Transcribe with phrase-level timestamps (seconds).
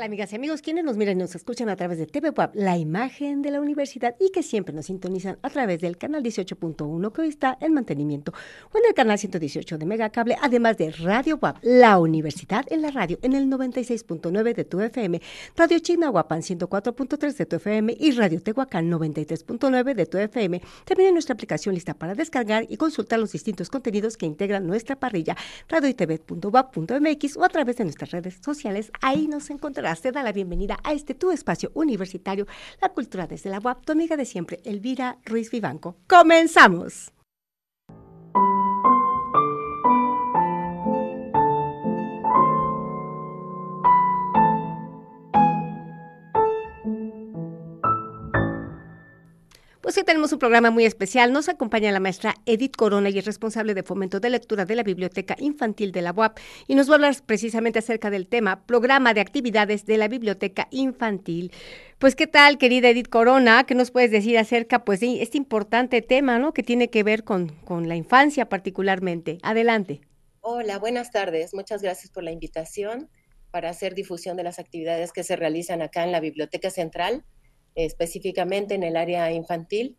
[0.00, 0.62] tal, amigas y amigos?
[0.62, 4.16] Quienes nos miran y nos escuchan a través de TV la imagen de la universidad,
[4.18, 8.32] y que siempre nos sintonizan a través del canal 18.1, que hoy está en mantenimiento,
[8.72, 12.90] o en el canal 118 de Megacable, además de Radio Web, la universidad en la
[12.90, 15.20] radio, en el 96.9 de tu FM,
[15.56, 20.62] Radio Chignahuapan 104.3 de tu FM y Radio Tehuacán 93.9 de tu FM.
[20.84, 24.96] También en nuestra aplicación lista para descargar y consultar los distintos contenidos que integran nuestra
[24.96, 25.36] parrilla,
[25.68, 28.90] radioitv.wap.mx o a través de nuestras redes sociales.
[29.02, 29.89] Ahí nos encontrarás.
[29.98, 32.46] Te da la bienvenida a este tu espacio universitario,
[32.80, 35.96] la cultura desde la UAP, tu amiga de siempre, Elvira Ruiz Vivanco.
[36.06, 37.12] ¡Comenzamos!
[49.90, 51.32] Pues hoy tenemos un programa muy especial.
[51.32, 54.84] Nos acompaña la maestra Edith Corona y es responsable de fomento de lectura de la
[54.84, 59.14] Biblioteca Infantil de la UAP y nos va a hablar precisamente acerca del tema Programa
[59.14, 61.50] de Actividades de la Biblioteca Infantil.
[61.98, 66.02] Pues qué tal, querida Edith Corona, ¿qué nos puedes decir acerca pues de este importante
[66.02, 66.54] tema, ¿no?
[66.54, 69.38] que tiene que ver con, con la infancia particularmente?
[69.42, 70.02] Adelante.
[70.40, 71.52] Hola, buenas tardes.
[71.52, 73.10] Muchas gracias por la invitación
[73.50, 77.24] para hacer difusión de las actividades que se realizan acá en la Biblioteca Central
[77.74, 79.96] específicamente en el área infantil,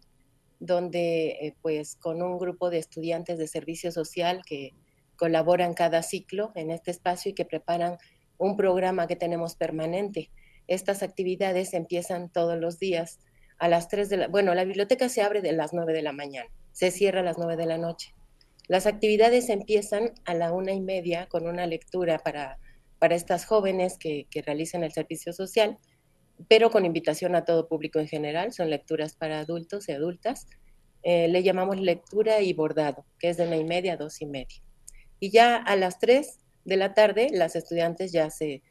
[0.59, 4.73] donde eh, pues con un grupo de estudiantes de servicio social que
[5.15, 7.97] colaboran cada ciclo en este espacio y que preparan
[8.37, 10.31] un programa que tenemos permanente.
[10.67, 13.19] Estas actividades empiezan todos los días
[13.57, 14.27] a las 3 de la...
[14.27, 17.37] Bueno, la biblioteca se abre de las 9 de la mañana, se cierra a las
[17.37, 18.13] 9 de la noche.
[18.67, 22.57] Las actividades empiezan a la una y media con una lectura para,
[22.99, 25.77] para estas jóvenes que, que realizan el servicio social
[26.47, 30.47] pero con invitación a todo público en general, son lecturas para adultos y adultas.
[31.03, 34.25] Eh, le llamamos lectura y bordado, que es de una y media a dos y
[34.25, 34.61] media.
[35.19, 38.61] Y ya a las tres de la tarde, las estudiantes ya se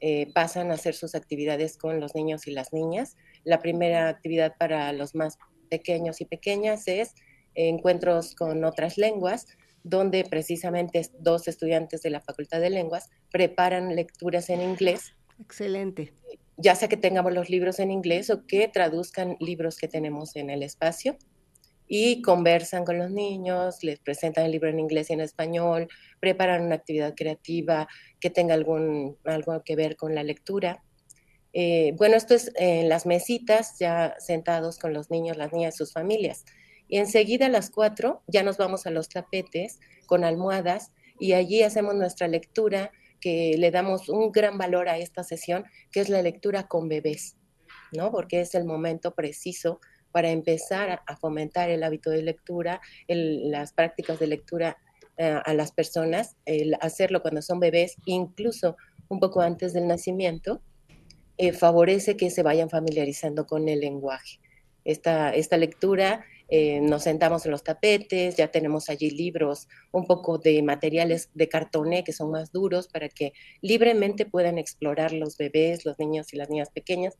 [0.00, 3.16] eh, pasan a hacer sus actividades con los niños y las niñas.
[3.44, 5.38] La primera actividad para los más
[5.70, 7.14] pequeños y pequeñas es
[7.54, 9.46] encuentros con otras lenguas,
[9.82, 15.14] donde precisamente dos estudiantes de la Facultad de Lenguas preparan lecturas en inglés.
[15.38, 16.12] Excelente
[16.56, 20.50] ya sea que tengamos los libros en inglés o que traduzcan libros que tenemos en
[20.50, 21.16] el espacio
[21.86, 25.88] y conversan con los niños, les presentan el libro en inglés y en español,
[26.20, 27.88] preparan una actividad creativa
[28.20, 30.82] que tenga algún, algo que ver con la lectura.
[31.52, 35.78] Eh, bueno, esto es en las mesitas, ya sentados con los niños, las niñas y
[35.78, 36.44] sus familias.
[36.88, 41.62] Y enseguida a las cuatro ya nos vamos a los tapetes con almohadas y allí
[41.62, 42.92] hacemos nuestra lectura
[43.24, 47.38] que le damos un gran valor a esta sesión, que es la lectura con bebés,
[47.90, 48.10] ¿no?
[48.12, 49.80] Porque es el momento preciso
[50.12, 54.76] para empezar a, fomentar el hábito de lectura, las prácticas de lectura
[55.16, 58.76] eh, a las personas, el hacerlo cuando son bebés, incluso
[59.08, 60.60] un poco antes del nacimiento,
[61.38, 64.38] eh, favorece que se vayan familiarizando con el lenguaje.
[64.84, 70.38] Esta, esta lectura eh, nos sentamos en los tapetes, ya tenemos allí libros, un poco
[70.38, 73.32] de materiales de cartoné que son más duros para que
[73.62, 77.16] libremente puedan explorar los bebés, los niños y las niñas pequeñas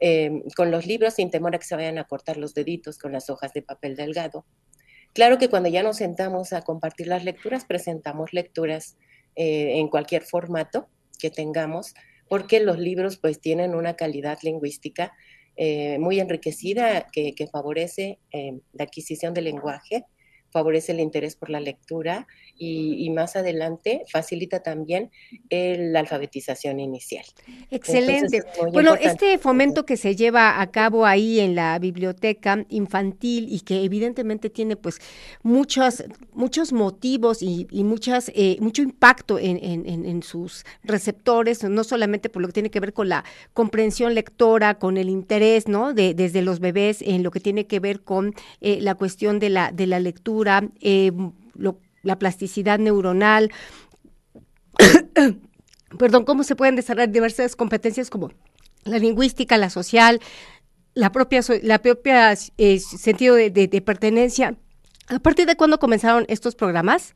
[0.00, 3.12] eh, con los libros sin temor a que se vayan a cortar los deditos con
[3.12, 4.44] las hojas de papel delgado.
[5.14, 8.98] Claro que cuando ya nos sentamos a compartir las lecturas, presentamos lecturas
[9.36, 10.88] eh, en cualquier formato
[11.18, 11.94] que tengamos,
[12.28, 15.14] porque los libros pues tienen una calidad lingüística
[15.56, 20.04] eh, muy enriquecida que, favorece eh, la adquisición del lenguaje,
[20.50, 22.26] favorece el interés por la lectura
[22.58, 25.10] y, más adelante facilita también
[25.50, 27.24] la alfabetización inicial.
[27.70, 28.42] Excelente.
[28.72, 33.84] bueno, este fomento que se lleva a cabo ahí en la biblioteca infantil y que
[33.84, 35.00] evidentemente tiene pues
[35.42, 42.42] muchos, muchos motivos y, muchas, eh, mucho impacto en, en, sus receptores, no solamente por
[42.42, 45.92] lo que tiene que ver con la comprensión lectora, con el interés, ¿no?
[45.92, 49.50] De, desde los bebés en lo que tiene que ver con eh, la cuestión de
[49.50, 51.12] la, de la lectura, eh,
[51.54, 53.50] lo, la plasticidad neuronal,
[55.98, 58.30] perdón, cómo se pueden desarrollar diversas competencias como
[58.84, 60.20] la lingüística, la social,
[60.94, 64.56] la propia, la propia eh, sentido de, pertenencia.
[65.08, 67.14] ¿A partir de cuándo comenzaron estos programas?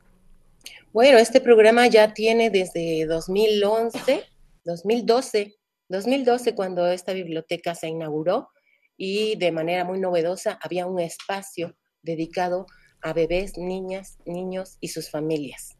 [0.93, 4.23] Bueno, este programa ya tiene desde 2011,
[4.65, 5.55] 2012,
[5.89, 8.49] 2012 cuando esta biblioteca se inauguró
[8.97, 12.80] y de manera muy novedosa había un espacio dedicado a
[13.13, 15.77] bebés, niñas, niños y sus familias.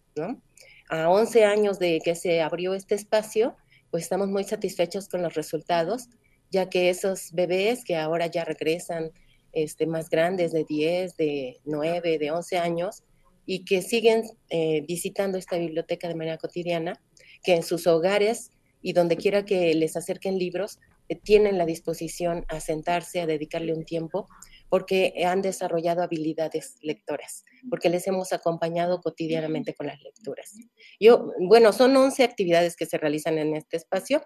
[0.90, 3.56] A 11 años de que se abrió este espacio,
[3.92, 6.10] pues estamos muy satisfechos con los resultados,
[6.50, 9.12] ya que esos bebés que ahora ya regresan
[9.54, 13.04] este, más grandes, de 10, de 9, de 11 años,
[13.46, 17.02] y que siguen eh, visitando esta biblioteca de manera cotidiana,
[17.44, 18.52] que en sus hogares
[18.82, 20.80] y donde quiera que les acerquen libros,
[21.10, 24.28] eh, tienen la disposición a sentarse, a dedicarle un tiempo,
[24.72, 30.54] porque han desarrollado habilidades lectoras, porque les hemos acompañado cotidianamente con las lecturas.
[30.98, 34.22] Yo, bueno, son 11 actividades que se realizan en este espacio.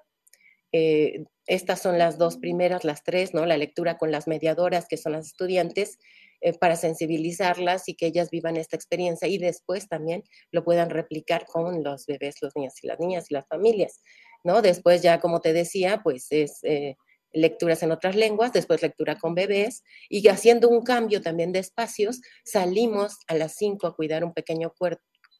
[0.71, 3.47] Eh, estas son las dos primeras, las tres, ¿no?
[3.47, 5.97] La lectura con las mediadoras, que son las estudiantes,
[6.41, 11.47] eh, para sensibilizarlas y que ellas vivan esta experiencia y después también lo puedan replicar
[11.47, 13.99] con los bebés, los niños y las niñas y las familias.
[14.43, 14.61] ¿no?
[14.61, 16.97] Después ya, como te decía, pues es eh,
[17.35, 22.21] lecturas en otras lenguas, después lectura con bebés y haciendo un cambio también de espacios,
[22.43, 24.73] salimos a las 5 a cuidar un pequeño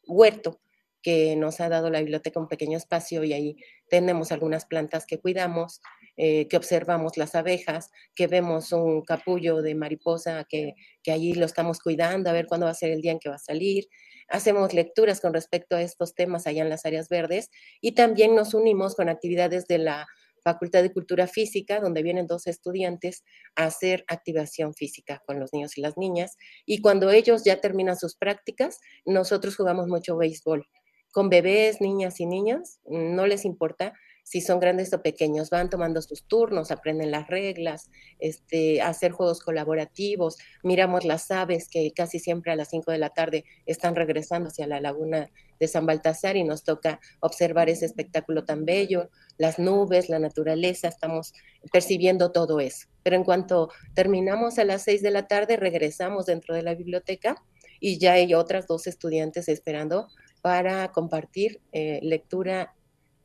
[0.06, 0.60] huerto
[1.02, 3.56] que nos ha dado la biblioteca un pequeño espacio y ahí
[3.88, 5.80] tenemos algunas plantas que cuidamos,
[6.16, 11.46] eh, que observamos las abejas, que vemos un capullo de mariposa que, que allí lo
[11.46, 13.88] estamos cuidando, a ver cuándo va a ser el día en que va a salir,
[14.28, 17.50] hacemos lecturas con respecto a estos temas allá en las áreas verdes
[17.80, 20.06] y también nos unimos con actividades de la
[20.46, 23.24] Facultad de Cultura Física, donde vienen dos estudiantes
[23.56, 26.36] a hacer activación física con los niños y las niñas.
[26.64, 30.64] Y cuando ellos ya terminan sus prácticas, nosotros jugamos mucho béisbol.
[31.10, 33.92] Con bebés, niñas y niños, no les importa
[34.26, 39.38] si son grandes o pequeños, van tomando sus turnos, aprenden las reglas, este, hacer juegos
[39.38, 44.48] colaborativos, miramos las aves que casi siempre a las 5 de la tarde están regresando
[44.48, 45.30] hacia la laguna
[45.60, 50.88] de San Baltasar y nos toca observar ese espectáculo tan bello, las nubes, la naturaleza,
[50.88, 51.32] estamos
[51.70, 52.88] percibiendo todo eso.
[53.04, 57.36] Pero en cuanto terminamos a las 6 de la tarde, regresamos dentro de la biblioteca
[57.78, 60.08] y ya hay otras dos estudiantes esperando
[60.42, 62.75] para compartir eh, lectura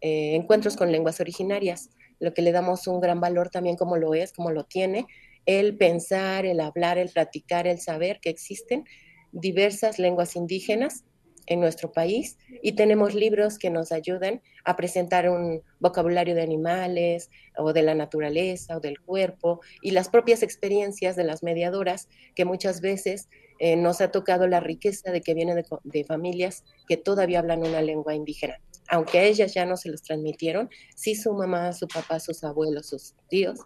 [0.01, 1.89] eh, encuentros con lenguas originarias,
[2.19, 5.06] lo que le damos un gran valor también como lo es, como lo tiene,
[5.45, 8.86] el pensar, el hablar, el platicar, el saber que existen
[9.31, 11.06] diversas lenguas indígenas
[11.48, 17.30] en nuestro país y tenemos libros que nos ayudan a presentar un vocabulario de animales
[17.57, 22.45] o de la naturaleza o del cuerpo y las propias experiencias de las mediadoras que
[22.45, 23.27] muchas veces
[23.59, 27.81] eh, nos ha tocado la riqueza de que vienen de familias que todavía hablan una
[27.81, 28.59] lengua indígena
[28.91, 32.88] aunque a ellas ya no se los transmitieron, sí su mamá, su papá, sus abuelos,
[32.88, 33.59] sus tíos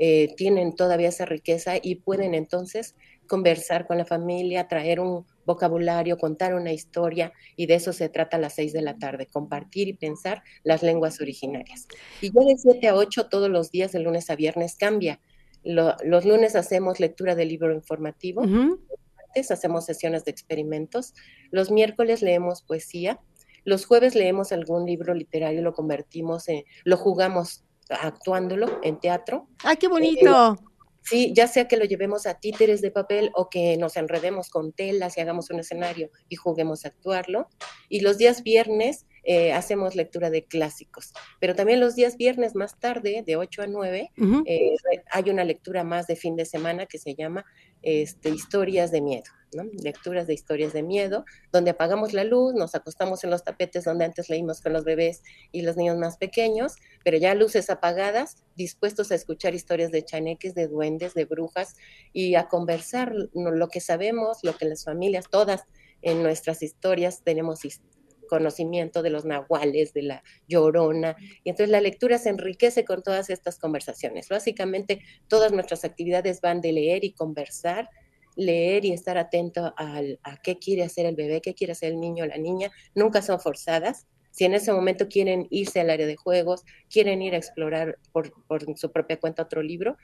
[0.00, 2.96] eh, tienen todavía esa riqueza y pueden entonces
[3.28, 8.36] conversar con la familia, traer un vocabulario, contar una historia y de eso se trata
[8.36, 11.86] a las seis de la tarde, compartir y pensar las lenguas originarias.
[12.20, 15.20] Y ya de siete a ocho todos los días, de lunes a viernes, cambia.
[15.62, 18.78] los lunes hacemos lectura de libro informativo, los
[19.16, 21.14] martes hacemos sesiones de experimentos,
[21.52, 23.20] los miércoles leemos poesía,
[23.64, 29.48] los jueves leemos algún libro literario, lo convertimos en, lo jugamos actuándolo en teatro.
[29.62, 30.54] ¡Ay, qué bonito!
[30.54, 30.64] Eh,
[31.02, 34.72] sí, ya sea que lo llevemos a títeres de papel o que nos enredemos con
[34.72, 37.48] telas y hagamos un escenario y juguemos a actuarlo.
[37.88, 41.12] Y los días viernes eh, hacemos lectura de clásicos.
[41.40, 44.12] Pero también los días viernes más tarde, de 8 a 9,
[44.46, 44.76] eh,
[45.10, 47.44] hay una lectura más de fin de semana que se llama
[47.82, 49.30] este, Historias de Miedo
[49.82, 54.04] lecturas de historias de miedo, donde apagamos la luz, nos acostamos en los tapetes donde
[54.04, 55.22] antes leímos con los bebés
[55.52, 60.54] y los niños más pequeños, pero ya luces apagadas, dispuestos a escuchar historias de chaneques,
[60.54, 61.74] de duendes, de brujas
[62.12, 65.64] y a conversar lo que sabemos, lo que las familias, todas
[66.02, 67.64] en nuestras historias tenemos
[68.28, 73.30] conocimiento de los nahuales, de la llorona, y entonces la lectura se enriquece con todas
[73.30, 74.28] estas conversaciones.
[74.28, 77.88] Básicamente todas nuestras actividades van de leer y conversar
[78.36, 80.02] leer y estar atento a
[80.42, 83.40] qué quiere hacer el bebé, qué quiere hacer el niño o la niña, nunca son
[83.40, 84.06] forzadas.
[84.30, 88.32] Si en ese momento quieren irse al área de juegos, quieren ir a explorar por,
[88.76, 89.96] su propia cuenta otro libro,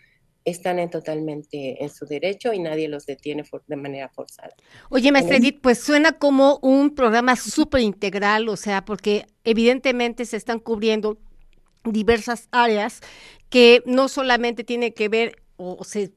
[0.45, 4.55] están en totalmente en su derecho y nadie los detiene de manera forzada.
[4.89, 10.37] Oye, maestra Edith, pues suena como un programa súper integral, o sea, porque evidentemente se
[10.37, 11.19] están cubriendo
[11.85, 13.01] diversas áreas
[13.49, 16.13] que no solamente tiene que ver o se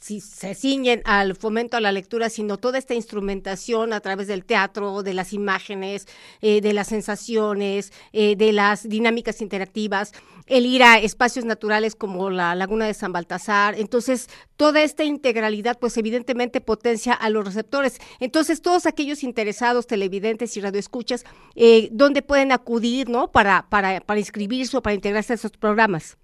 [0.00, 4.44] si se ciñen al fomento a la lectura, sino toda esta instrumentación a través del
[4.44, 6.06] teatro, de las imágenes,
[6.40, 10.12] eh, de las sensaciones, eh, de las dinámicas interactivas,
[10.46, 13.74] el ir a espacios naturales como la Laguna de San Baltasar.
[13.78, 17.98] Entonces, toda esta integralidad, pues evidentemente potencia a los receptores.
[18.20, 21.24] Entonces, todos aquellos interesados, televidentes y radioescuchas,
[21.54, 23.30] eh, ¿dónde pueden acudir, no?
[23.30, 26.17] Para, para, para inscribirse o para integrarse a esos programas.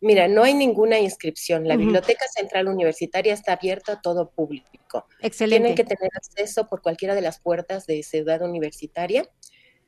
[0.00, 1.66] Mira, no hay ninguna inscripción.
[1.66, 5.06] La Biblioteca Central Universitaria está abierta a todo público.
[5.20, 5.60] Excelente.
[5.60, 9.28] Tienen que tener acceso por cualquiera de las puertas de Ciudad Universitaria.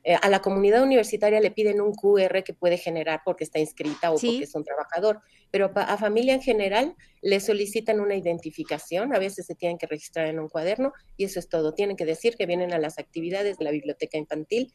[0.04, 4.10] Eh, a la comunidad universitaria le piden un QR que puede generar porque está inscrita
[4.10, 5.20] o porque es un trabajador,
[5.52, 10.26] pero a familia en general le solicitan una identificación, a veces se tienen que registrar
[10.26, 11.74] en un cuaderno y eso es todo.
[11.74, 14.72] Tienen que decir que vienen a las actividades de la biblioteca infantil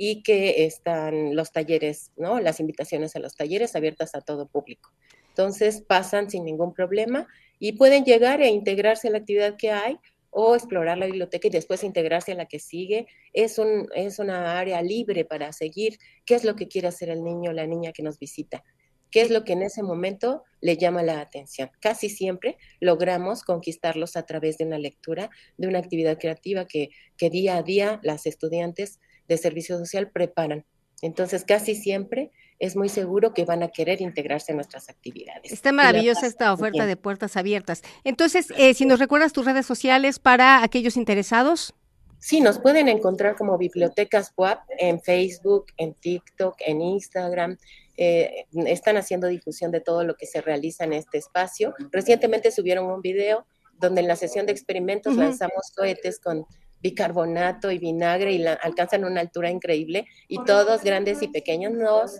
[0.00, 2.38] y que están los talleres, ¿no?
[2.38, 4.92] Las invitaciones a los talleres abiertas a todo público.
[5.30, 7.26] Entonces pasan sin ningún problema
[7.58, 9.98] y pueden llegar e integrarse a la actividad que hay
[10.30, 13.08] o explorar la biblioteca y después integrarse a la que sigue.
[13.32, 17.24] Es, un, es una área libre para seguir qué es lo que quiere hacer el
[17.24, 18.62] niño o la niña que nos visita,
[19.10, 21.72] qué es lo que en ese momento le llama la atención.
[21.80, 27.30] Casi siempre logramos conquistarlos a través de una lectura, de una actividad creativa que, que
[27.30, 30.64] día a día las estudiantes de servicio social preparan.
[31.02, 35.52] Entonces, casi siempre es muy seguro que van a querer integrarse en nuestras actividades.
[35.52, 37.82] Está maravillosa esta oferta de puertas abiertas.
[38.02, 41.74] Entonces, eh, si nos recuerdas tus redes sociales para aquellos interesados.
[42.18, 47.56] Sí, nos pueden encontrar como Bibliotecas WAP en Facebook, en TikTok, en Instagram.
[47.96, 51.74] Eh, están haciendo difusión de todo lo que se realiza en este espacio.
[51.92, 53.46] Recientemente subieron un video
[53.78, 56.44] donde en la sesión de experimentos lanzamos cohetes con
[56.82, 62.18] bicarbonato y vinagre y alcanzan una altura increíble y todos grandes y pequeños nos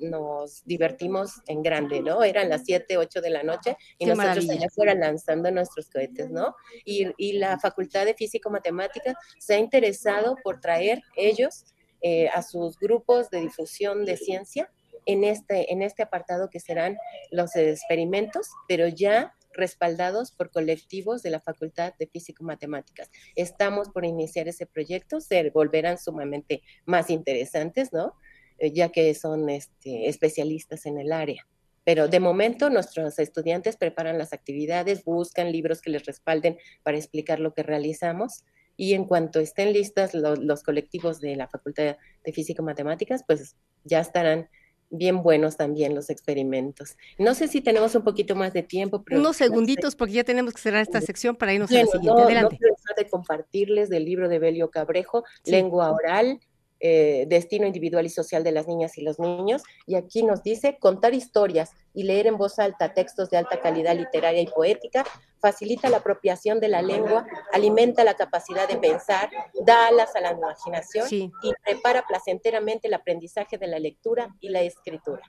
[0.00, 2.24] nos divertimos en grande, ¿no?
[2.24, 6.54] Eran las 7, 8 de la noche y nosotros allá fuera lanzando nuestros cohetes, ¿no?
[6.84, 11.66] Y, y la Facultad de Físico-Matemáticas se ha interesado por traer ellos
[12.02, 14.70] eh, a sus grupos de difusión de ciencia
[15.06, 16.96] en este, en este apartado que serán
[17.30, 23.10] los experimentos, pero ya respaldados por colectivos de la Facultad de Físico-Matemáticas.
[23.34, 28.14] Estamos por iniciar ese proyecto, se volverán sumamente más interesantes, ¿no?
[28.58, 31.46] Eh, ya que son este, especialistas en el área.
[31.84, 37.38] Pero de momento nuestros estudiantes preparan las actividades, buscan libros que les respalden para explicar
[37.38, 38.44] lo que realizamos
[38.76, 43.56] y en cuanto estén listas los colectivos de la Facultad de Física y Matemáticas, pues
[43.84, 44.48] ya estarán
[44.90, 46.96] bien buenos también los experimentos.
[47.18, 49.02] No sé si tenemos un poquito más de tiempo.
[49.02, 52.22] Pero Unos segunditos porque ya tenemos que cerrar esta sección para irnos a la siguiente.
[52.22, 52.58] Adelante.
[52.60, 56.40] No de compartirles del libro de Belio Cabrejo, Lengua Oral,
[56.80, 59.62] eh, destino individual y social de las niñas y los niños.
[59.86, 63.96] Y aquí nos dice, contar historias y leer en voz alta textos de alta calidad
[63.96, 65.04] literaria y poética
[65.40, 69.30] facilita la apropiación de la lengua, alimenta la capacidad de pensar,
[69.64, 74.62] da alas a la imaginación y prepara placenteramente el aprendizaje de la lectura y la
[74.62, 75.22] escritura.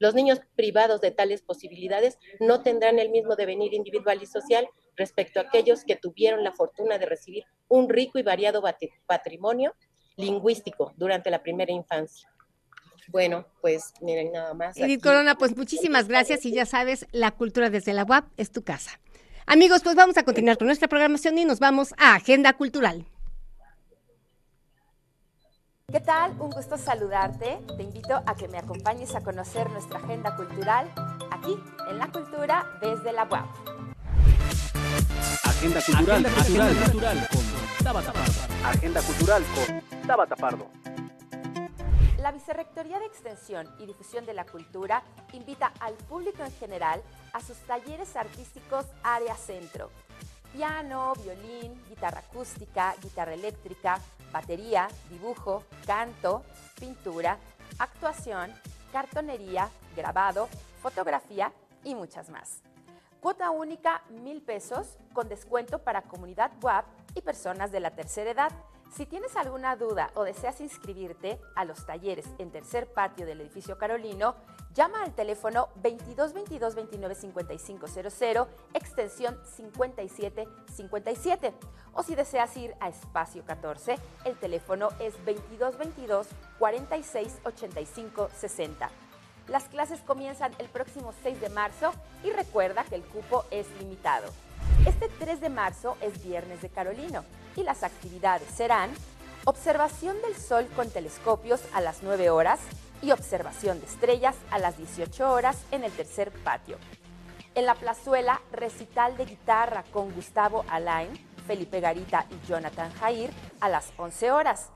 [0.00, 4.66] Los niños privados de tales posibilidades no tendrán el mismo devenir individual y social
[4.96, 8.62] respecto a aquellos que tuvieron la fortuna de recibir un rico y variado
[9.06, 9.74] patrimonio
[10.16, 12.28] lingüístico durante la primera infancia.
[13.08, 14.76] Bueno, pues miren nada más.
[14.76, 18.62] Edith Corona, pues muchísimas gracias y ya sabes, la cultura desde la UAP es tu
[18.62, 19.00] casa.
[19.46, 23.04] Amigos, pues vamos a continuar con nuestra programación y nos vamos a Agenda Cultural.
[25.90, 26.30] ¿Qué tal?
[26.38, 27.58] Un gusto saludarte.
[27.76, 30.88] Te invito a que me acompañes a conocer nuestra agenda cultural
[31.32, 31.56] aquí
[31.90, 33.46] en La Cultura desde la UAP.
[35.44, 37.28] Agenda cultural, agenda cultural,
[37.78, 38.12] Tabata
[38.64, 40.66] Agenda cultural con Tabata Pardo.
[42.18, 47.40] La Vicerrectoría de Extensión y Difusión de la Cultura invita al público en general a
[47.40, 49.90] sus talleres artísticos Área Centro.
[50.52, 53.98] Piano, violín, guitarra acústica, guitarra eléctrica,
[54.32, 56.44] batería, dibujo, canto,
[56.78, 57.38] pintura,
[57.78, 58.52] actuación,
[58.92, 60.48] cartonería, grabado,
[60.82, 61.52] fotografía
[61.84, 62.62] y muchas más.
[63.20, 68.52] Cuota única, mil pesos, con descuento para comunidad WAP y personas de la tercera edad.
[68.94, 73.78] Si tienes alguna duda o deseas inscribirte a los talleres en tercer patio del edificio
[73.78, 74.34] Carolino,
[74.74, 81.54] llama al teléfono 22 22 29 55 00, extensión 57 57.
[81.94, 86.26] O si deseas ir a espacio 14, el teléfono es 22 22
[86.58, 88.90] 46 85 60.
[89.48, 94.30] Las clases comienzan el próximo 6 de marzo y recuerda que el cupo es limitado.
[94.86, 98.90] Este 3 de marzo es Viernes de Carolino y las actividades serán
[99.44, 102.60] observación del sol con telescopios a las 9 horas
[103.02, 106.78] y observación de estrellas a las 18 horas en el tercer patio.
[107.54, 111.10] En la plazuela, recital de guitarra con Gustavo Alain,
[111.46, 114.70] Felipe Garita y Jonathan Jair a las 11 horas.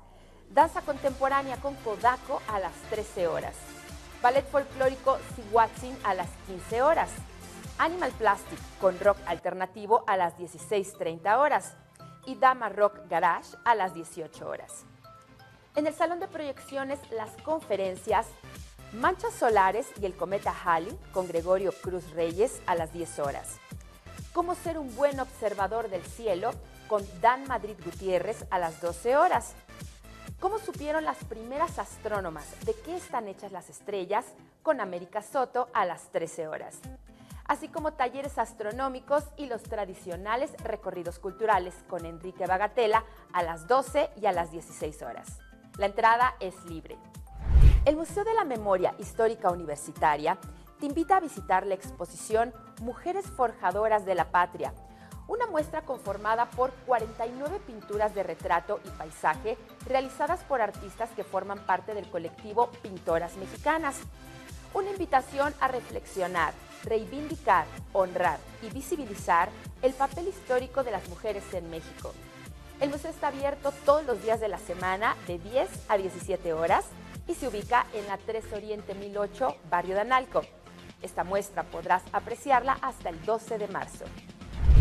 [0.51, 3.55] Danza contemporánea con Kodako a las 13 horas.
[4.21, 7.11] Ballet folclórico Siguatzin a las 15 horas.
[7.79, 11.77] Animal Plastic con rock alternativo a las 16.30 horas.
[12.27, 14.85] Y Dama Rock Garage a las 18 horas.
[15.77, 18.27] En el salón de proyecciones, las conferencias
[18.95, 23.59] Manchas Solares y el cometa Halley con Gregorio Cruz Reyes a las 10 horas.
[24.33, 26.53] Cómo ser un buen observador del cielo
[26.87, 29.55] con Dan Madrid Gutiérrez a las 12 horas.
[30.39, 34.27] ¿Cómo supieron las primeras astrónomas de qué están hechas las estrellas?
[34.63, 36.79] Con América Soto a las 13 horas.
[37.47, 44.11] Así como talleres astronómicos y los tradicionales recorridos culturales con Enrique Bagatela a las 12
[44.21, 45.41] y a las 16 horas.
[45.77, 46.97] La entrada es libre.
[47.85, 50.39] El Museo de la Memoria Histórica Universitaria
[50.81, 54.73] te invita a visitar la exposición Mujeres Forjadoras de la Patria,
[55.27, 61.59] una muestra conformada por 49 pinturas de retrato y paisaje realizadas por artistas que forman
[61.61, 64.01] parte del colectivo Pintoras Mexicanas.
[64.75, 66.53] Una invitación a reflexionar,
[66.85, 69.49] reivindicar, honrar y visibilizar
[69.83, 72.13] el papel histórico de las mujeres en México.
[72.81, 76.85] El museo está abierto todos los días de la semana de 10 a 17 horas
[77.27, 80.43] y se ubica en la 3 Oriente 1008, barrio de Analco.
[81.03, 84.05] Esta muestra podrás apreciarla hasta el 12 de marzo.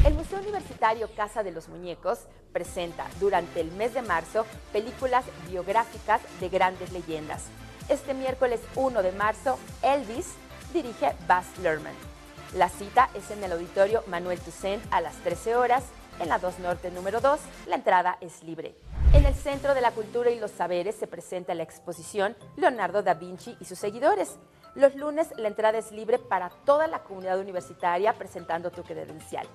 [0.06, 2.20] El Museo Universitario Casa de los Muñecos
[2.52, 7.46] presenta durante el mes de marzo películas biográficas de grandes leyendas.
[7.90, 10.34] Este miércoles 1 de marzo, Elvis
[10.74, 11.94] dirige Baz Luhrmann.
[12.56, 15.84] La cita es en el auditorio Manuel Toussaint a las 13 horas,
[16.20, 17.40] en la 2 Norte número 2.
[17.68, 18.76] La entrada es libre.
[19.14, 23.14] En el Centro de la Cultura y los Saberes se presenta la exposición Leonardo da
[23.14, 24.38] Vinci y sus seguidores.
[24.76, 29.48] Los lunes la entrada es libre para toda la comunidad universitaria presentando tu credencial.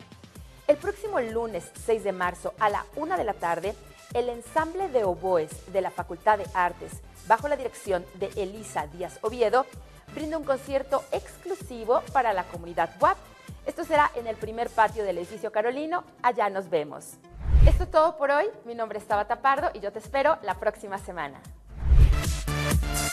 [0.69, 3.75] El próximo lunes 6 de marzo a la 1 de la tarde,
[4.15, 6.93] el ensamble de oboes de la Facultad de Artes,
[7.27, 9.67] bajo la dirección de Elisa Díaz Oviedo,
[10.15, 13.17] brinda un concierto exclusivo para la comunidad WAP.
[13.67, 16.05] Esto será en el primer patio del edificio Carolino.
[16.23, 17.19] Allá nos vemos.
[17.67, 18.47] Esto es todo por hoy.
[18.65, 21.41] Mi nombre es Tabata Pardo y yo te espero la próxima semana.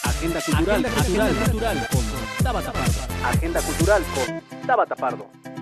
[0.03, 3.25] Agenda cultural, Agenda cultural, con Tabata Pardo.
[3.25, 5.54] Agenda cultural con Tabata Pardo.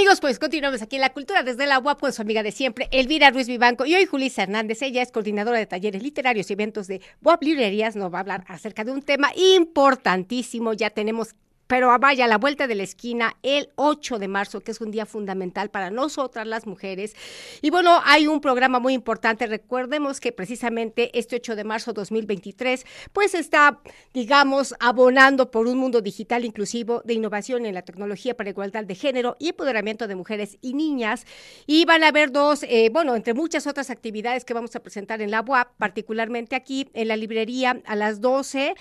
[0.00, 2.88] Amigos, pues continuamos aquí en La Cultura desde la UAP con su amiga de siempre,
[2.90, 3.84] Elvira Ruiz Vivanco.
[3.84, 7.96] Y hoy Julissa Hernández, ella es coordinadora de talleres literarios y eventos de UAP Librerías,
[7.96, 10.72] nos va a hablar acerca de un tema importantísimo.
[10.72, 11.34] Ya tenemos
[11.70, 14.90] pero vaya a la vuelta de la esquina el 8 de marzo, que es un
[14.90, 17.14] día fundamental para nosotras las mujeres.
[17.62, 19.46] Y bueno, hay un programa muy importante.
[19.46, 23.78] Recordemos que precisamente este 8 de marzo 2023, pues está,
[24.12, 28.96] digamos, abonando por un mundo digital inclusivo de innovación en la tecnología para igualdad de
[28.96, 31.24] género y empoderamiento de mujeres y niñas.
[31.68, 35.22] Y van a haber dos, eh, bueno, entre muchas otras actividades que vamos a presentar
[35.22, 38.74] en la UAP, particularmente aquí en la librería a las 12,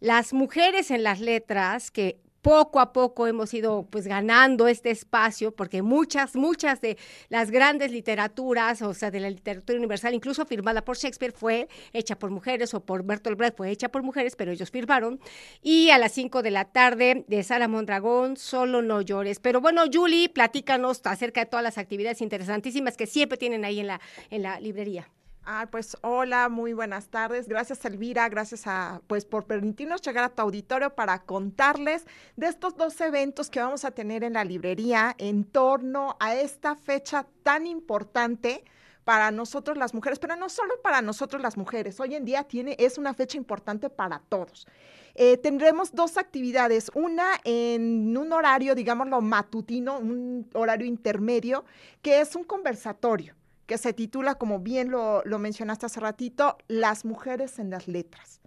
[0.00, 5.52] las mujeres en las letras que poco a poco hemos ido pues ganando este espacio
[5.52, 10.84] porque muchas, muchas de las grandes literaturas, o sea, de la literatura universal, incluso firmada
[10.84, 14.50] por Shakespeare, fue hecha por mujeres o por Bertolt Brecht fue hecha por mujeres, pero
[14.50, 15.20] ellos firmaron.
[15.62, 19.38] Y a las 5 de la tarde de Sara Mondragón, Solo no llores.
[19.38, 23.86] Pero bueno, Julie, platícanos acerca de todas las actividades interesantísimas que siempre tienen ahí en
[23.86, 24.00] la,
[24.30, 25.08] en la librería.
[25.44, 27.48] Ah, pues hola, muy buenas tardes.
[27.48, 32.76] Gracias Elvira, gracias a pues por permitirnos llegar a tu auditorio para contarles de estos
[32.76, 37.66] dos eventos que vamos a tener en la librería en torno a esta fecha tan
[37.66, 38.62] importante
[39.02, 41.98] para nosotros las mujeres, pero no solo para nosotros las mujeres.
[41.98, 44.68] Hoy en día tiene es una fecha importante para todos.
[45.16, 51.64] Eh, tendremos dos actividades, una en un horario, digámoslo, matutino, un horario intermedio,
[52.00, 53.34] que es un conversatorio
[53.66, 58.42] que se titula, como bien lo, lo mencionaste hace ratito, Las mujeres en las letras.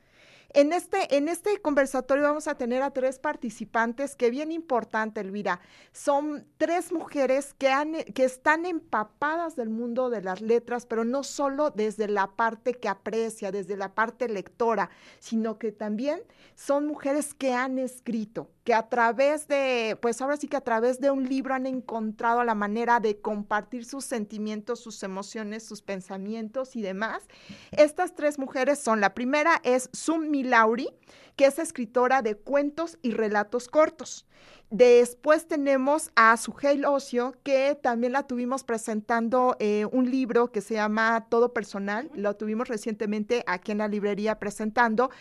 [0.56, 5.60] En este, en este conversatorio vamos a tener a tres participantes que bien importante, Elvira.
[5.92, 11.24] Son tres mujeres que, han, que están empapadas del mundo de las letras, pero no
[11.24, 16.22] solo desde la parte que aprecia, desde la parte lectora, sino que también
[16.56, 21.00] son mujeres que han escrito, que a través de, pues ahora sí que a través
[21.00, 26.76] de un libro han encontrado la manera de compartir sus sentimientos, sus emociones, sus pensamientos
[26.76, 27.24] y demás.
[27.72, 30.90] Estas tres mujeres son, la primera es Sumi Lauri,
[31.36, 34.26] que es escritora de cuentos y relatos cortos.
[34.72, 40.74] Después tenemos a Sugel Ocio, que también la tuvimos presentando eh, un libro que se
[40.74, 45.12] llama Todo Personal, lo tuvimos recientemente aquí en la librería presentando.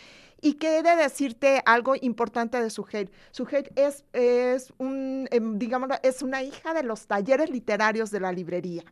[0.44, 3.10] Y que he de decirte algo importante de Sugel.
[3.30, 5.58] Sugel es, es, un, em,
[6.02, 8.84] es una hija de los talleres literarios de la librería.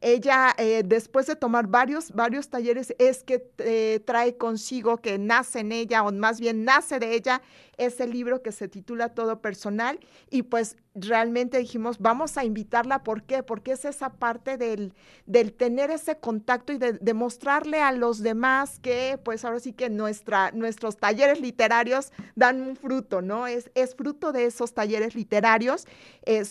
[0.00, 5.60] Ella, eh, después de tomar varios, varios talleres, es que eh, trae consigo que nace
[5.60, 7.42] en ella, o más bien nace de ella,
[7.76, 10.00] ese libro que se titula Todo Personal.
[10.30, 13.02] Y pues realmente dijimos, vamos a invitarla.
[13.02, 13.42] ¿Por qué?
[13.42, 14.94] Porque es esa parte del,
[15.26, 19.90] del tener ese contacto y de, demostrarle a los demás que, pues ahora sí que
[19.90, 23.46] nuestra, nuestros talleres literarios dan un fruto, ¿no?
[23.46, 25.86] Es, es fruto de esos talleres literarios,
[26.24, 26.44] eh,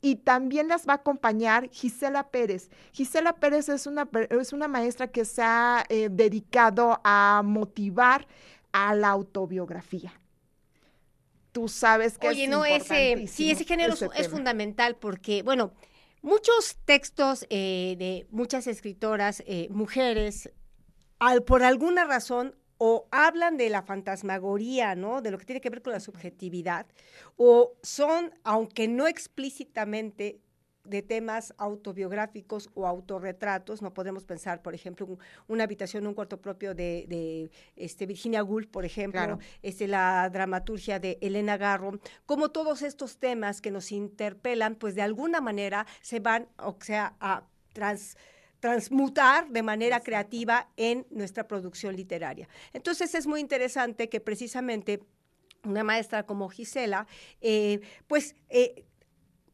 [0.00, 2.70] y también las va a acompañar Gisela Pérez.
[2.92, 8.26] Gisela Pérez es una, es una maestra que se ha eh, dedicado a motivar
[8.72, 10.12] a la autobiografía
[11.52, 15.72] tú sabes que Oye, no, ese, sí, ese género es fundamental porque, bueno,
[16.22, 20.50] muchos textos eh, de muchas escritoras, eh, mujeres,
[21.18, 25.22] al, por alguna razón o hablan de la fantasmagoría, ¿no?
[25.22, 26.86] De lo que tiene que ver con la subjetividad,
[27.36, 30.40] o son, aunque no explícitamente,
[30.84, 33.82] de temas autobiográficos o autorretratos.
[33.82, 35.18] No podemos pensar, por ejemplo,
[35.48, 41.18] una habitación, un cuarto propio de, este, Virginia Woolf, por ejemplo, este, la dramaturgia de
[41.20, 46.48] Elena Garro, como todos estos temas que nos interpelan, pues de alguna manera se van,
[46.58, 47.44] o sea, a
[48.60, 52.48] transmutar de manera creativa en nuestra producción literaria.
[52.72, 55.00] Entonces es muy interesante que precisamente
[55.64, 57.06] una maestra como Gisela,
[57.40, 58.84] eh, pues eh,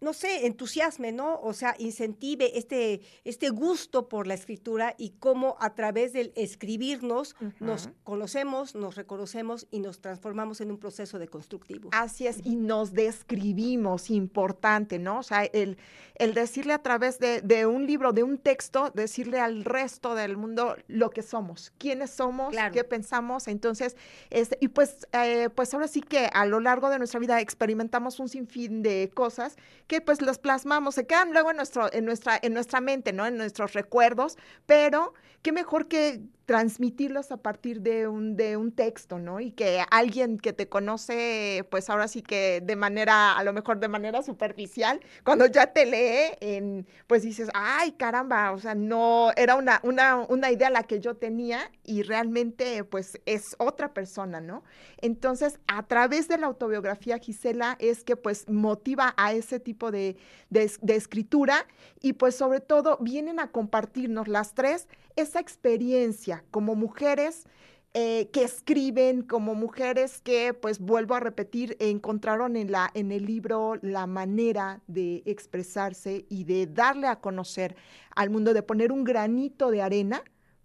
[0.00, 1.40] no sé, entusiasme, ¿no?
[1.40, 7.34] O sea, incentive este, este gusto por la escritura y cómo a través del escribirnos
[7.58, 11.90] nos conocemos, nos reconocemos y nos transformamos en un proceso de constructivo.
[11.92, 15.18] Así es, y nos describimos, importante, ¿no?
[15.18, 15.78] O sea, el,
[16.14, 20.76] el decirle a través de, un libro, de un texto, decirle al resto del mundo
[20.86, 23.48] lo que somos, quiénes somos, qué pensamos.
[23.48, 23.96] Entonces,
[24.30, 28.20] este, y pues, eh, pues ahora sí que a lo largo de nuestra vida experimentamos
[28.20, 29.56] un sinfín de cosas
[29.88, 33.26] que pues los plasmamos, se quedan luego en, nuestro, en, nuestra, en nuestra mente, ¿no?
[33.26, 39.18] En nuestros recuerdos, pero qué mejor que transmitirlos a partir de un, de un texto,
[39.18, 39.38] ¿no?
[39.38, 43.80] Y que alguien que te conoce, pues ahora sí que de manera, a lo mejor
[43.80, 49.30] de manera superficial, cuando ya te lee, en, pues dices, ay, caramba, o sea, no,
[49.36, 54.40] era una, una, una idea la que yo tenía y realmente, pues, es otra persona,
[54.40, 54.64] ¿no?
[55.02, 60.16] Entonces, a través de la autobiografía, Gisela, es que, pues, motiva a ese tipo de,
[60.48, 61.66] de escritura
[62.00, 67.46] y, pues, sobre todo, vienen a compartirnos las tres esa experiencia como mujeres
[67.94, 73.24] eh, que escriben, como mujeres que, pues vuelvo a repetir, encontraron en, la, en el
[73.24, 77.76] libro la manera de expresarse y de darle a conocer
[78.14, 80.22] al mundo, de poner un granito de arena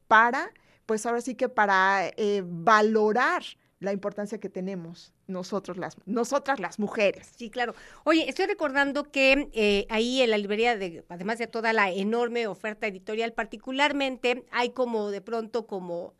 [0.07, 0.51] para,
[0.86, 3.43] pues ahora sí que para eh, valorar
[3.84, 7.32] la importancia que tenemos nosotros las, nosotras las mujeres.
[7.36, 7.76] Sí, claro.
[8.04, 12.48] Oye, estoy recordando que eh, ahí en la librería, de, además de toda la enorme
[12.48, 16.13] oferta editorial, particularmente hay como de pronto como...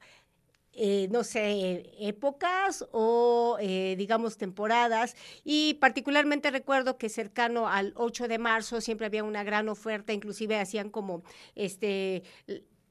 [0.76, 8.28] Eh, no sé, épocas o eh, digamos temporadas y particularmente recuerdo que cercano al 8
[8.28, 11.21] de marzo siempre había una gran oferta, inclusive hacían como
[11.54, 12.23] este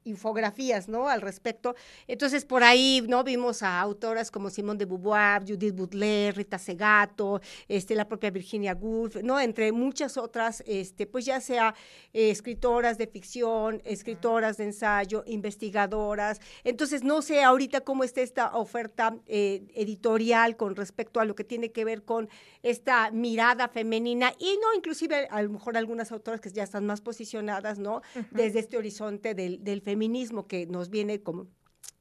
[0.05, 1.09] infografías, ¿no?
[1.09, 1.75] Al respecto.
[2.07, 3.25] Entonces, por ahí, ¿no?
[3.25, 8.75] Vimos a autoras como Simone de Beauvoir, Judith Butler, Rita Segato, este, la propia Virginia
[8.75, 9.41] Woolf, ¿no?
[9.41, 11.75] Entre muchas otras, este, pues ya sea
[12.13, 16.41] eh, escritoras de ficción, escritoras de ensayo, investigadoras.
[16.65, 21.45] Entonces, no sé ahorita cómo está esta oferta eh, editorial con respecto a lo que
[21.45, 22.29] tiene que ver con
[22.63, 27.01] esta mirada femenina y no, inclusive a lo mejor algunas autoras que ya están más
[27.01, 28.03] posicionadas, ¿no?
[28.31, 29.92] Desde este horizonte del, del feminismo
[30.47, 31.49] que nos viene como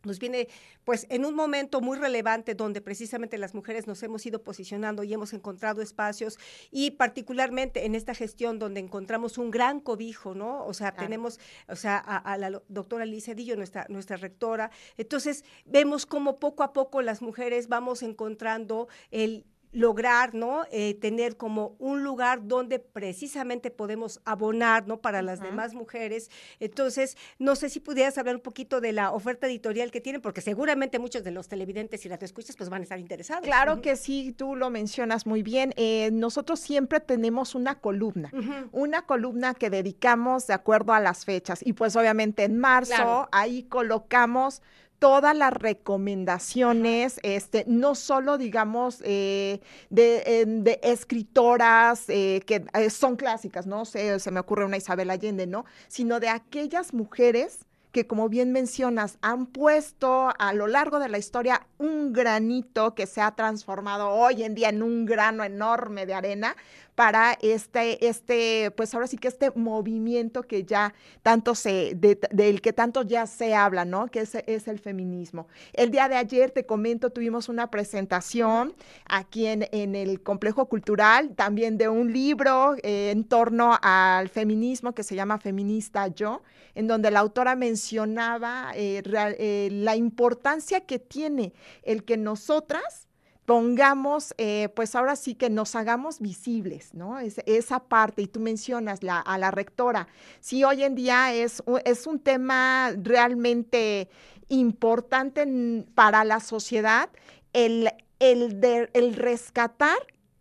[0.04, 0.48] nos viene
[0.84, 5.14] pues en un momento muy relevante donde precisamente las mujeres nos hemos ido posicionando y
[5.14, 6.40] hemos encontrado espacios
[6.72, 10.66] y particularmente en esta gestión donde encontramos un gran cobijo, ¿no?
[10.66, 14.72] O sea, tenemos, o sea, a, la doctora Liz Dillo, nuestra, nuestra rectora.
[14.98, 20.66] Entonces, vemos cómo poco a poco las mujeres vamos encontrando el lograr, ¿no?
[20.72, 25.02] Eh, tener como un lugar donde precisamente podemos abonar, ¿no?
[25.02, 26.30] Para las demás mujeres.
[26.60, 30.42] Entonces, no sé si pudieras hablar un poquito de la oferta editorial que tienen, porque
[30.42, 33.46] seguramente muchos de los televidentes y las escuchas pues van a estar interesados.
[33.46, 35.74] Claro que sí, tú lo mencionas muy bien.
[35.78, 38.32] Eh, nosotros siempre tenemos una columna,
[38.72, 41.62] una columna que dedicamos de acuerdo a las fechas.
[41.66, 44.62] Y pues obviamente en marzo ahí colocamos
[45.02, 49.60] todas las recomendaciones, este, no solo, digamos, eh,
[49.90, 53.86] de, escritoras eh, que eh, son clásicas, ¿no?
[53.86, 55.66] Se, se me ocurre una Isabel Allende, ¿no?
[55.88, 61.18] Sino de aquellas mujeres que, como bien mencionas, han puesto a lo largo de la
[61.18, 66.14] historia un granito que se ha transformado hoy en día en un grano enorme de
[66.14, 66.56] arena
[67.02, 72.74] para este, este, pues ahora sí que este movimiento que ya tanto se, del que
[72.74, 74.06] tanto ya se habla, ¿no?
[74.06, 75.48] Que es, es, el feminismo.
[75.74, 78.76] El día de ayer, te comento, tuvimos una presentación
[79.10, 84.94] aquí en, en el complejo cultural, también de un libro eh, en torno al feminismo
[84.94, 86.44] que se llama Feminista Yo,
[86.76, 93.08] en donde la autora mencionaba eh, eh, la importancia que tiene el que nosotras
[93.52, 97.20] pongamos, eh, pues ahora sí que nos hagamos visibles, ¿no?
[97.20, 100.08] esa parte, y tú mencionas a la rectora,
[100.40, 104.08] sí, hoy en día es, es un tema realmente
[104.48, 107.10] importante para la sociedad,
[107.52, 107.90] el
[108.22, 109.98] el, el rescatar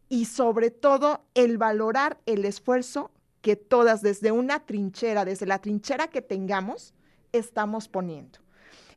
[0.09, 6.07] y sobre todo el valorar el esfuerzo que todas desde una trinchera, desde la trinchera
[6.07, 6.95] que tengamos,
[7.33, 8.39] estamos poniendo.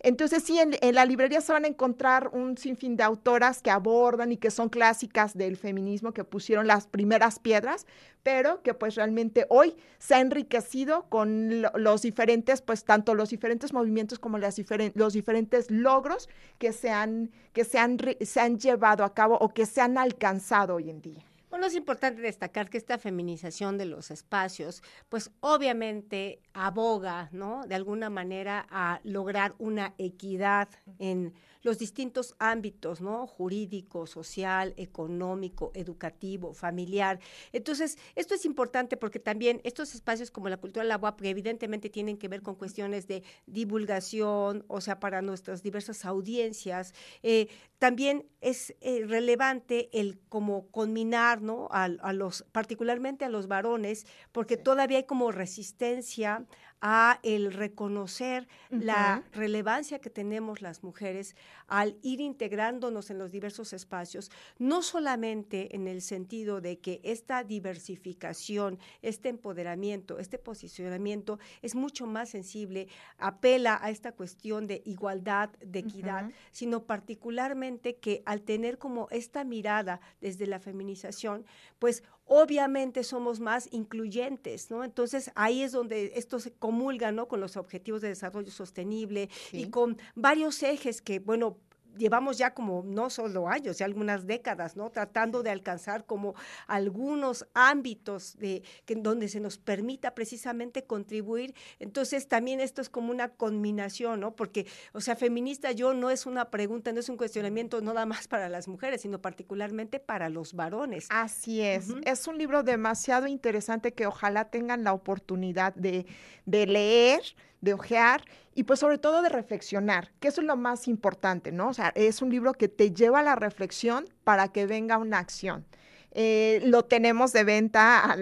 [0.03, 4.33] Entonces, sí, en, la librería se van a encontrar un sinfín de autoras que abordan
[4.33, 7.87] y que son clásicas del feminismo, que pusieron las primeras piedras,
[8.21, 13.71] pero que pues realmente hoy se ha enriquecido con los diferentes, pues tanto los diferentes
[13.71, 14.61] movimientos como las
[14.93, 19.53] los diferentes logros que se han, que se han, se han llevado a cabo o
[19.53, 21.23] que se han alcanzado hoy en día.
[21.53, 27.67] Bueno, es importante destacar que esta feminización de los espacios, pues obviamente aboga, ¿no?
[27.67, 33.25] De alguna manera a lograr una equidad en los distintos ámbitos, ¿no?
[33.25, 37.19] Jurídico, social, económico, educativo, familiar.
[37.51, 41.89] Entonces, esto es importante porque también estos espacios como la cultura de la UAP, evidentemente
[41.89, 46.93] tienen que ver con cuestiones de divulgación, o sea, para nuestras diversas audiencias.
[47.23, 47.47] Eh,
[47.79, 51.67] también es eh, relevante el como conminar, ¿no?
[51.71, 56.45] A, a, los, particularmente a los varones, porque todavía hay como resistencia
[56.85, 61.33] a el reconocer la relevancia que tenemos las mujeres
[61.67, 67.45] al ir integrándonos en los diversos espacios, no solamente en el sentido de que esta
[67.45, 75.51] diversificación, este empoderamiento, este posicionamiento es mucho más sensible, apela a esta cuestión de igualdad,
[75.61, 81.45] de equidad, sino particularmente que al tener como esta mirada desde la feminización,
[81.79, 84.83] pues obviamente somos más incluyentes, ¿no?
[84.83, 87.27] Entonces ahí es donde esto se comulga, ¿no?
[87.27, 91.57] Con los objetivos de desarrollo sostenible y con varios ejes que, bueno,
[91.97, 94.89] llevamos ya como no solo años, ya algunas décadas, ¿no?
[94.89, 96.35] Tratando de alcanzar como
[96.67, 101.53] algunos ámbitos de que donde se nos permita precisamente contribuir.
[101.79, 104.35] Entonces, también esto es como una conminación, ¿no?
[104.35, 108.27] Porque, o sea, feminista yo no es una pregunta, no es un cuestionamiento nada más
[108.27, 111.07] para las mujeres, sino particularmente para los varones.
[111.09, 111.87] Así es.
[112.05, 116.05] Es un libro demasiado interesante que ojalá tengan la oportunidad de,
[116.45, 117.21] de leer
[117.63, 118.23] de ojear
[118.53, 121.69] y pues sobre todo de reflexionar, que eso es lo más importante, ¿no?
[121.69, 125.19] O sea, es un libro que te lleva a la reflexión para que venga una
[125.19, 125.65] acción.
[126.11, 128.15] Eh, lo tenemos de venta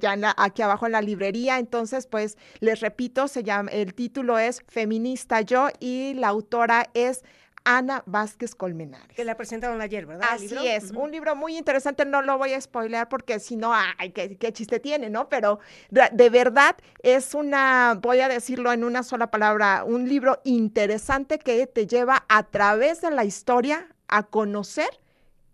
[0.00, 1.58] ya aquí abajo en la librería.
[1.58, 7.22] Entonces, pues les repito, se llama, el título es Feminista Yo y la autora es
[7.66, 9.16] Ana Vázquez Colmenares.
[9.16, 10.28] Que la presentaron ayer, ¿verdad?
[10.30, 14.12] Así es, un libro muy interesante, no lo voy a spoilear porque si no, ay,
[14.12, 15.28] qué, chiste tiene, ¿no?
[15.28, 15.58] Pero
[15.90, 21.66] de, verdad es una, voy a decirlo en una sola palabra, un libro interesante que
[21.66, 24.88] te lleva a través de la historia a conocer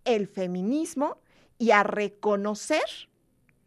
[0.05, 1.16] el feminismo
[1.57, 2.83] y a reconocer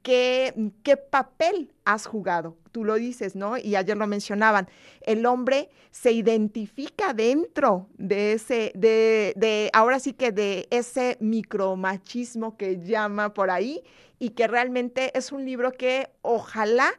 [0.05, 2.55] qué, qué papel has jugado.
[2.71, 3.57] Tú lo dices, ¿no?
[3.57, 4.69] Y ayer lo mencionaban.
[5.01, 12.55] El hombre se identifica dentro de ese, de, de, ahora sí que de ese micromachismo
[12.55, 13.83] que llama por ahí
[14.19, 16.91] y que realmente es un libro que ojalá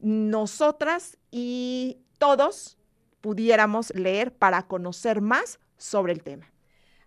[0.00, 2.78] nosotras y todos
[3.20, 6.50] pudiéramos leer para conocer más sobre el tema.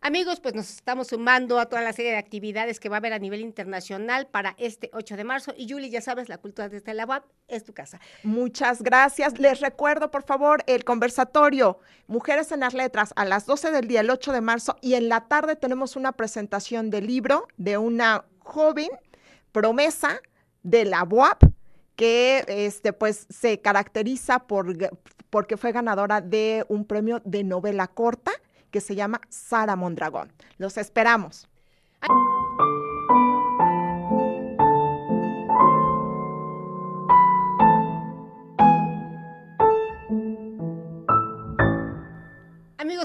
[0.01, 3.11] Amigos, pues nos estamos sumando a toda la serie de actividades que va a haber
[3.11, 5.53] a nivel internacional para este 8 de marzo.
[5.57, 7.99] Y Julie, ya sabes, la cultura desde la UAP es tu casa.
[8.23, 9.37] Muchas gracias.
[9.39, 13.99] Les recuerdo, por favor, el conversatorio Mujeres en las Letras a las 12 del día,
[13.99, 14.77] el 8 de marzo.
[14.79, 18.89] Y en la tarde tenemos una presentación de libro de una joven
[19.51, 20.21] promesa
[20.63, 21.43] de la UAP
[21.97, 24.77] que este, pues, se caracteriza por,
[25.29, 28.31] porque fue ganadora de un premio de novela corta
[28.71, 30.31] que se llama Sara Mondragón.
[30.57, 31.47] Los esperamos.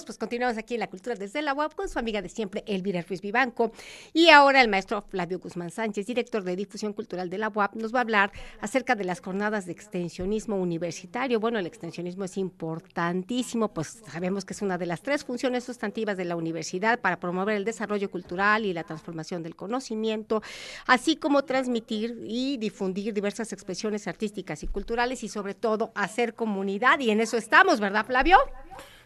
[0.03, 3.01] Pues continuamos aquí en la cultura desde la UAP con su amiga de siempre, Elvira
[3.03, 3.71] Ruiz Vivanco.
[4.13, 7.95] Y ahora el maestro Flavio Guzmán Sánchez, director de difusión cultural de la UAP, nos
[7.95, 11.39] va a hablar acerca de las jornadas de extensionismo universitario.
[11.39, 16.17] Bueno, el extensionismo es importantísimo, pues sabemos que es una de las tres funciones sustantivas
[16.17, 20.43] de la universidad para promover el desarrollo cultural y la transformación del conocimiento,
[20.87, 26.99] así como transmitir y difundir diversas expresiones artísticas y culturales y sobre todo hacer comunidad.
[26.99, 28.39] Y en eso estamos, ¿verdad, Flavio?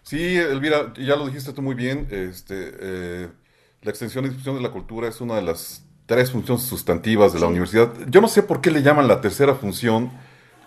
[0.08, 2.08] Sí, Elvira, ya lo dijiste tú muy bien.
[2.10, 3.28] Este, eh,
[3.82, 7.40] la extensión y difusión de la cultura es una de las tres funciones sustantivas de
[7.40, 7.92] la universidad.
[8.08, 10.10] Yo no sé por qué le llaman la tercera función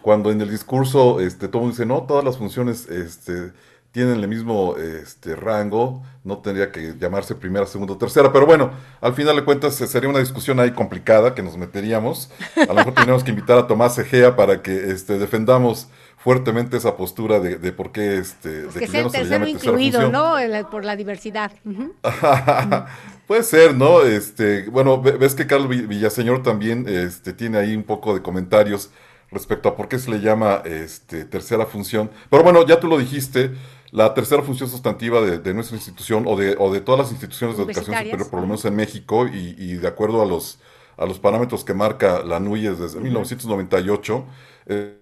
[0.04, 3.52] cuando en el discurso este, todo mundo dice, no, todas las funciones este,
[3.92, 8.70] tienen el mismo este, rango, no tendría que llamarse primera, segunda, tercera, pero bueno,
[9.02, 12.30] al final de cuentas sería una discusión ahí complicada que nos meteríamos.
[12.58, 15.88] A lo mejor tendríamos que invitar a Tomás Egea para que este, defendamos
[16.24, 19.12] fuertemente esa postura de, de por qué este Pues de que ya sea no el
[19.12, 20.12] se le tercera incluido, función.
[20.12, 20.40] ¿no?
[20.48, 21.52] La- por la diversidad.
[23.28, 24.02] Puede ser, ¿no?
[24.04, 28.22] Este, bueno, ve- ves que Carlos Vi- Villaseñor también este, tiene ahí un poco de
[28.22, 28.92] comentarios
[29.32, 32.12] respecto a por qué se le llama este, tercera función.
[32.30, 33.52] Pero bueno, ya tú lo dijiste,
[33.92, 37.56] la tercera función sustantiva de, de nuestra institución o de, o de todas las instituciones
[37.58, 40.60] de educación superior, por lo menos en México, y, y de acuerdo a los,
[40.98, 44.26] a los parámetros que marca la NUYES desde 1998,
[44.68, 44.98] eh,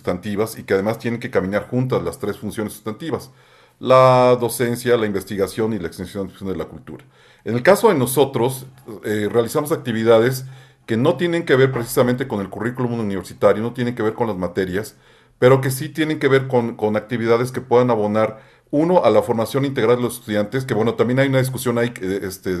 [0.00, 3.30] sustantivas y que además tienen que caminar juntas las tres funciones sustantivas,
[3.78, 7.04] la docencia, la investigación y la extensión de la cultura.
[7.44, 8.66] En el caso de nosotros,
[9.04, 10.46] eh, realizamos actividades
[10.86, 14.26] que no tienen que ver precisamente con el currículum universitario, no tienen que ver con
[14.26, 14.96] las materias,
[15.38, 18.40] pero que sí tienen que ver con, actividades que puedan abonar,
[18.72, 21.92] uno, a la formación integral de los estudiantes, que bueno, también hay una discusión ahí
[22.00, 22.56] eh, este,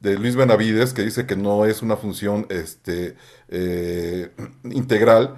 [0.00, 3.16] de Luis Benavides, que dice que no es una función este,
[3.48, 4.30] eh,
[4.64, 5.36] integral,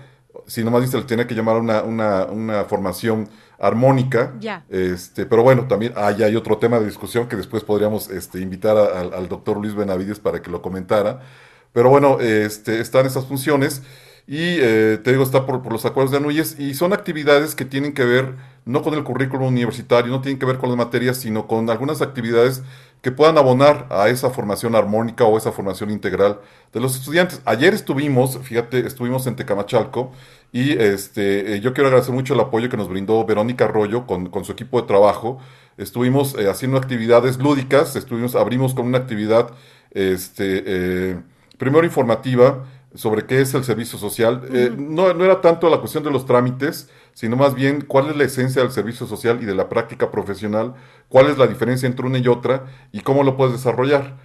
[0.49, 3.29] sino más bien se le tiene que llamar una, una, una formación
[3.61, 4.35] armónica.
[4.41, 4.65] Ya.
[4.69, 8.77] Este, pero bueno, también ahí hay otro tema de discusión que después podríamos este, invitar
[8.77, 11.21] a- al, al doctor Luis Benavides para que lo comentara.
[11.73, 13.83] Pero bueno, este, están esas funciones
[14.27, 17.65] y eh, te digo, está por, por los acuerdos de Anuyes y son actividades que
[17.65, 18.35] tienen que ver
[18.67, 22.03] no con el currículum universitario, no tienen que ver con las materias, sino con algunas
[22.03, 22.63] actividades
[23.01, 26.41] que puedan abonar a esa formación armónica o esa formación integral
[26.75, 27.41] de los estudiantes.
[27.47, 30.13] Ayer estuvimos, fíjate, estuvimos en Tecamachalco
[30.53, 34.29] y este, eh, yo quiero agradecer mucho el apoyo que nos brindó Verónica Arroyo con,
[34.31, 35.39] con su equipo de trabajo.
[35.77, 39.51] Estuvimos eh, haciendo actividades lúdicas, estuvimos, abrimos con una actividad,
[39.91, 41.21] este, eh,
[41.59, 44.43] primero informativa sobre qué es el servicio social.
[44.53, 48.17] Eh, no, no era tanto la cuestión de los trámites, sino más bien cuál es
[48.17, 50.75] la esencia del servicio social y de la práctica profesional,
[51.09, 54.17] cuál es la diferencia entre una y otra y cómo lo puedes desarrollar.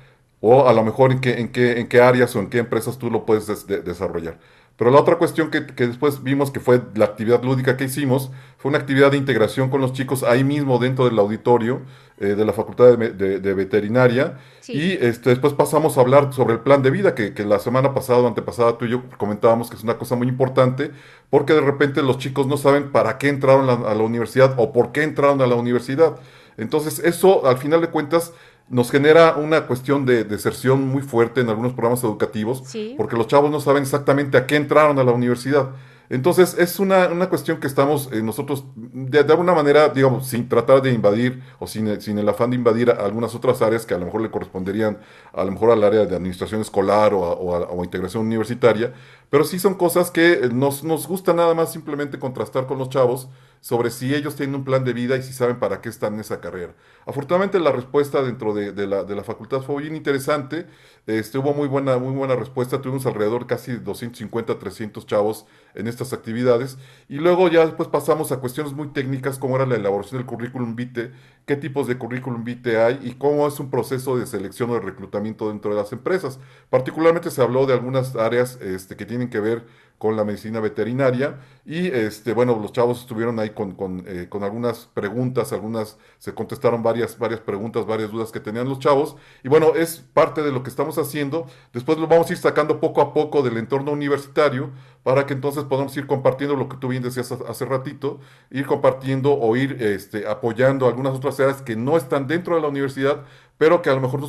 [0.42, 2.98] O a lo mejor en qué, en qué, en qué áreas o en qué empresas
[2.98, 4.40] tú lo puedes des- de- desarrollar.
[4.78, 8.32] Pero la otra cuestión que, que después vimos que fue la actividad lúdica que hicimos,
[8.58, 11.82] fue una actividad de integración con los chicos ahí mismo dentro del auditorio
[12.20, 14.40] eh, de la Facultad de, Me- de- de Veterinaria.
[14.62, 14.74] Sí.
[14.74, 17.94] Y este, después pasamos a hablar sobre el plan de vida, que, que la semana
[17.94, 20.92] pasada o antepasada tú y yo comentábamos que es una cosa muy importante,
[21.30, 24.74] porque de repente los chicos no saben para qué entraron la- a la universidad o
[24.74, 26.16] por qué entraron a la universidad.
[26.58, 28.34] Entonces eso, al final de cuentas,
[28.70, 32.96] nos genera una cuestión de deserción muy fuerte en algunos programas educativos, Sí.
[32.98, 35.70] porque los chavos no saben exactamente a qué entraron a la universidad.
[36.10, 40.48] Entonces, es una, una cuestión que estamos eh, nosotros, de, de alguna manera, digamos, sin
[40.50, 43.94] tratar de invadir o sin, sin el afán de invadir a algunas otras áreas que
[43.94, 44.98] a lo mejor le corresponderían
[45.34, 48.26] a lo mejor al área de administración escolar o a, o a- o a integración
[48.28, 48.94] universitaria,
[49.30, 53.30] pero sí son cosas que nos, nos gusta nada más simplemente contrastar con los chavos
[53.64, 56.20] sobre si ellos tienen un plan de vida y si saben para qué están en
[56.20, 56.76] esa carrera.
[57.06, 60.68] Afortunadamente la respuesta dentro de, la, de la facultad fue bien interesante,
[61.08, 65.46] este, hubo muy buena, muy buena respuesta, tuvimos alrededor casi 250, 300 chavos
[65.76, 66.78] en estas actividades.
[67.08, 70.76] Y luego ya después pasamos a cuestiones muy técnicas como era la elaboración del currículum
[70.76, 71.14] vitae,
[71.46, 74.80] qué tipos de currículum vitae hay y cómo es un proceso de selección o de
[74.80, 76.40] reclutamiento dentro de las empresas.
[76.70, 79.66] Particularmente se habló de algunas áreas este, que tienen que ver
[80.04, 84.44] con la medicina veterinaria y este bueno los chavos estuvieron ahí con, con, eh, con
[84.44, 89.48] algunas preguntas algunas se contestaron varias varias preguntas varias dudas que tenían los chavos y
[89.48, 93.00] bueno es parte de lo que estamos haciendo después lo vamos a ir sacando poco
[93.00, 94.72] a poco del entorno universitario
[95.04, 98.20] para que entonces podamos ir compartiendo lo que tú bien decías hace- ratito
[98.52, 102.68] ir compartiendo o ir este, apoyando algunas otras áreas que no están dentro de la
[102.70, 103.24] universidad
[103.58, 104.20] pero que a lo mejor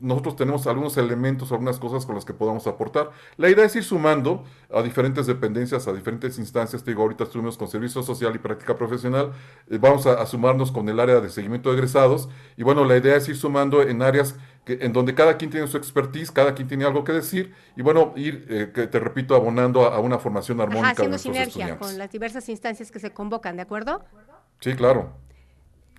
[0.00, 3.10] nosotros tenemos algunos elementos, algunas cosas con las que podamos aportar.
[3.36, 6.84] La idea es ir sumando a diferentes dependencias, a diferentes instancias.
[6.84, 9.32] Te digo, ahorita estuvimos con Servicio Social y Práctica Profesional,
[9.70, 12.96] eh, vamos a, a sumarnos con el área de seguimiento de egresados, y bueno, la
[12.96, 14.36] idea es ir sumando en áreas
[14.66, 17.82] que, en donde cada quien tiene su expertise, cada quien tiene algo que decir, y
[17.82, 21.10] bueno, ir, eh, que te repito, abonando a, a una formación armónica Ajá, de haciendo
[21.12, 21.88] nuestros sinergia estudiantes.
[21.88, 24.04] con las diversas instancias que se convocan, ¿de acuerdo?
[24.60, 25.12] Sí, claro.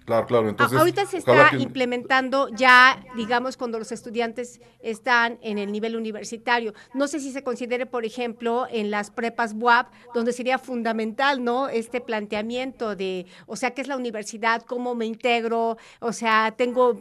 [0.05, 0.45] Claro, claro.
[0.47, 5.69] A- Entonces, Ahorita se está que- implementando ya, digamos, cuando los estudiantes están en el
[5.71, 6.73] nivel universitario.
[6.93, 11.67] No sé si se considere, por ejemplo, en las prepas WAP, donde sería fundamental, ¿no?
[11.67, 14.61] Este planteamiento de, o sea, ¿qué es la universidad?
[14.61, 15.77] ¿Cómo me integro?
[15.99, 16.97] O sea, tengo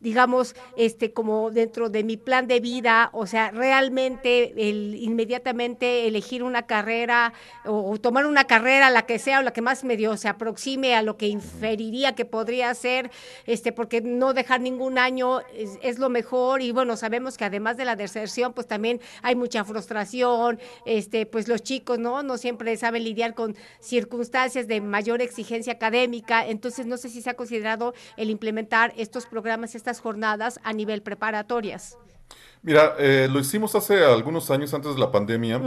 [0.00, 6.42] digamos, este, como dentro de mi plan de vida, o sea, realmente el inmediatamente elegir
[6.42, 7.32] una carrera
[7.64, 10.94] o, o tomar una carrera, la que sea, o la que más medio se aproxime
[10.94, 13.10] a lo que inferiría que podría ser,
[13.46, 16.62] este, porque no dejar ningún año es, es lo mejor.
[16.62, 21.48] Y bueno, sabemos que además de la deserción, pues también hay mucha frustración, este, pues
[21.48, 22.22] los chicos, ¿no?
[22.22, 27.30] No siempre saben lidiar con circunstancias de mayor exigencia académica, entonces no sé si se
[27.30, 31.96] ha considerado el implementar estos programas, estas jornadas a nivel preparatorias.
[32.62, 35.60] Mira, eh, lo hicimos hace algunos años antes de la pandemia,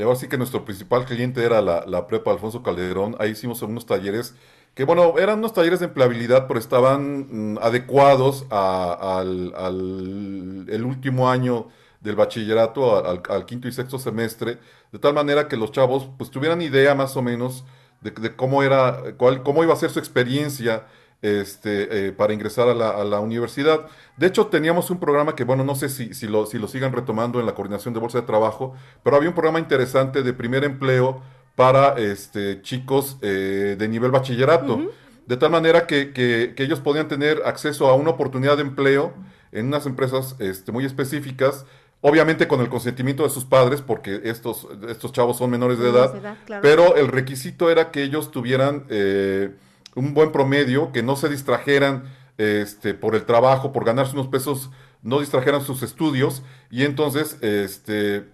[0.00, 3.86] ahora sí que nuestro principal cliente era la, la prepa Alfonso Calderón, ahí hicimos unos
[3.86, 4.34] talleres
[4.74, 10.84] que bueno, eran unos talleres de empleabilidad, pero estaban mm, adecuados a- al, al- el
[10.84, 11.68] último año
[12.00, 14.58] del bachillerato, al, al quinto y sexto semestre,
[14.90, 17.64] de tal manera que los chavos pues tuvieran idea más o menos
[18.00, 20.86] de, de cómo era, cuál, cómo iba a ser su experiencia
[21.24, 23.86] este, eh, para ingresar a la, a la universidad.
[24.16, 26.92] De hecho, teníamos un programa que, bueno, no sé si, si lo, si lo sigan
[26.92, 30.64] retomando en la coordinación de Bolsa de Trabajo, pero había un programa interesante de primer
[30.64, 31.22] empleo
[31.56, 34.90] para este, chicos eh, de nivel bachillerato.
[35.26, 39.14] De tal manera que, que- que ellos podían tener acceso a una oportunidad de empleo
[39.52, 41.64] en unas empresas este, muy específicas,
[42.02, 46.10] obviamente con el consentimiento de sus padres, porque estos, estos chavos son menores de Menores
[46.10, 46.62] edad, de edad, claro.
[46.62, 49.54] pero el requisito era que ellos tuvieran eh,
[49.94, 52.04] un buen promedio, que no se distrajeran
[52.38, 54.70] este, por el trabajo, por ganarse unos pesos,
[55.02, 58.24] no distrajeran sus estudios, y entonces, este,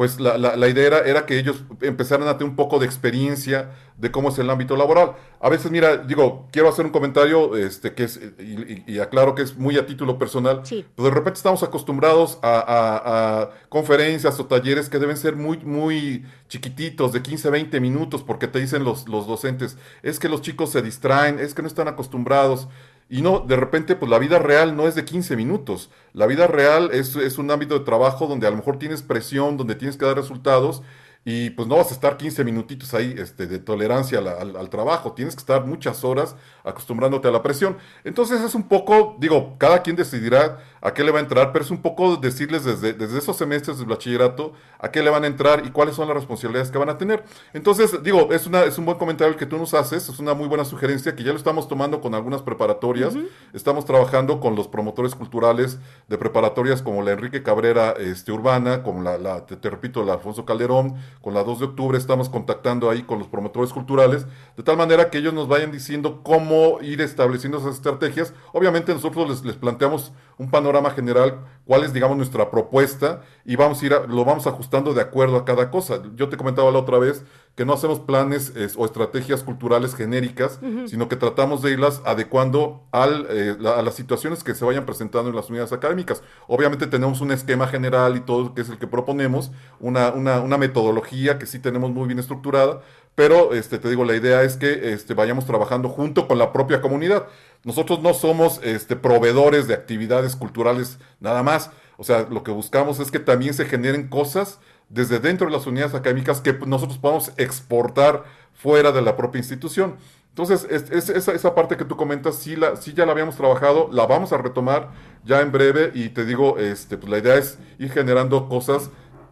[0.00, 2.86] pues la, la- la idea era, era que ellos empezaran a tener un poco de
[2.86, 5.12] experiencia de cómo es el ámbito laboral.
[5.42, 9.34] A veces, mira, digo, quiero hacer un comentario este, que es, y, y- y aclaro
[9.34, 10.86] que es muy a título personal, Sí.
[10.96, 15.58] pues de repente estamos acostumbrados a, a- a conferencias o talleres que deben ser muy,
[15.58, 20.40] muy chiquititos, de 15, 20 minutos, porque te dicen los, los docentes, es que los
[20.40, 22.68] chicos se distraen, es que no están acostumbrados.
[23.10, 25.90] Y no, de repente, pues la vida real no es de 15 minutos.
[26.12, 29.56] La vida real es, es un ámbito de trabajo donde a lo mejor tienes presión,
[29.56, 30.82] donde tienes que dar resultados.
[31.24, 35.12] Y pues no vas a estar 15 minutitos ahí este, de tolerancia al, al trabajo,
[35.12, 36.34] tienes que estar muchas horas
[36.64, 37.76] acostumbrándote a la presión.
[38.04, 41.64] Entonces es un poco, digo, cada quien decidirá a qué le va a entrar, pero
[41.64, 45.26] es un poco decirles desde, desde esos semestres del bachillerato a qué le van a
[45.26, 47.22] entrar y cuáles son las responsabilidades que van a tener.
[47.52, 50.32] Entonces, digo, es, una, es un buen comentario el que tú nos haces, es una
[50.34, 53.14] muy buena sugerencia que ya lo estamos tomando con algunas preparatorias.
[53.52, 55.78] Estamos trabajando con los promotores culturales
[56.08, 60.14] de preparatorias como la Enrique Cabrera este, Urbana, como la, la- te, te repito, la
[60.14, 64.26] Alfonso Calderón, con la 2 de octubre estamos contactando ahí con los promotores culturales,
[64.56, 68.32] de tal manera que ellos nos vayan diciendo cómo ir estableciendo esas estrategias.
[68.52, 73.82] Obviamente nosotros les, les planteamos un panorama general, cuál es, digamos, nuestra propuesta y vamos
[73.82, 76.00] a ir, a- lo vamos ajustando de acuerdo a cada cosa.
[76.16, 77.24] Yo te comentaba la otra vez
[77.56, 82.84] que no hacemos planes es, o estrategias culturales genéricas, sino que tratamos de irlas adecuando
[82.90, 86.22] al, eh, la- a las situaciones que se vayan presentando en las unidades académicas.
[86.48, 90.56] Obviamente tenemos un esquema general y todo, que es el que proponemos, una, una, una
[90.56, 92.80] metodología que sí tenemos muy bien estructurada,
[93.14, 96.80] pero este, te digo, la idea es que este, vayamos trabajando junto con la propia
[96.80, 97.26] comunidad.
[97.64, 101.70] Nosotros no somos este, proveedores de actividades culturales nada más.
[101.96, 104.58] O sea, lo que buscamos es que también se generen cosas
[104.88, 109.96] desde dentro de las unidades académicas que nosotros podamos exportar fuera de la propia institución.
[110.30, 113.36] Entonces, es- es- esa, esa parte que tú comentas, sí, la, sí ya la habíamos
[113.36, 114.90] trabajado, la vamos a retomar
[115.24, 118.90] ya en breve y te digo, este, pues la idea es ir generando cosas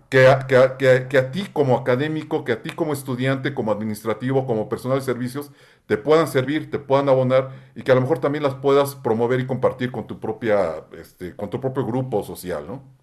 [0.09, 2.93] que a, que, a, que a- que a ti como académico, que a ti como
[2.93, 5.51] estudiante, como administrativo, como personal de servicios,
[5.87, 9.41] te puedan servir, te puedan abonar y que a lo mejor también las puedas promover
[9.41, 12.98] y compartir con tu propia, este, con tu propio grupo social, ¿no?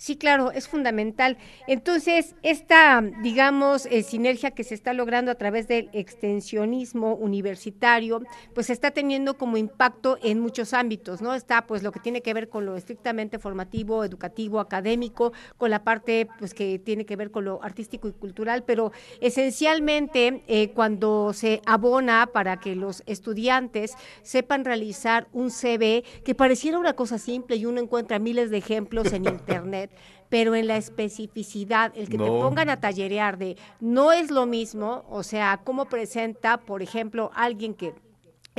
[0.00, 1.36] Sí, claro, es fundamental.
[1.66, 8.22] Entonces, esta, digamos, eh, sinergia que se está logrando a través del extensionismo universitario,
[8.54, 11.34] pues está teniendo como impacto en muchos ámbitos, ¿no?
[11.34, 15.84] Está pues lo que tiene que ver con lo estrictamente formativo, educativo, académico, con la
[15.84, 21.34] parte pues que tiene que ver con lo artístico y cultural, pero esencialmente eh, cuando
[21.34, 27.56] se abona para que los estudiantes sepan realizar un CV, que pareciera una cosa simple
[27.56, 29.89] y uno encuentra miles de ejemplos en internet,
[30.28, 35.04] pero en la especificidad, el que te pongan a tallerear de no es lo mismo,
[35.10, 37.94] o sea, cómo presenta, por ejemplo, alguien que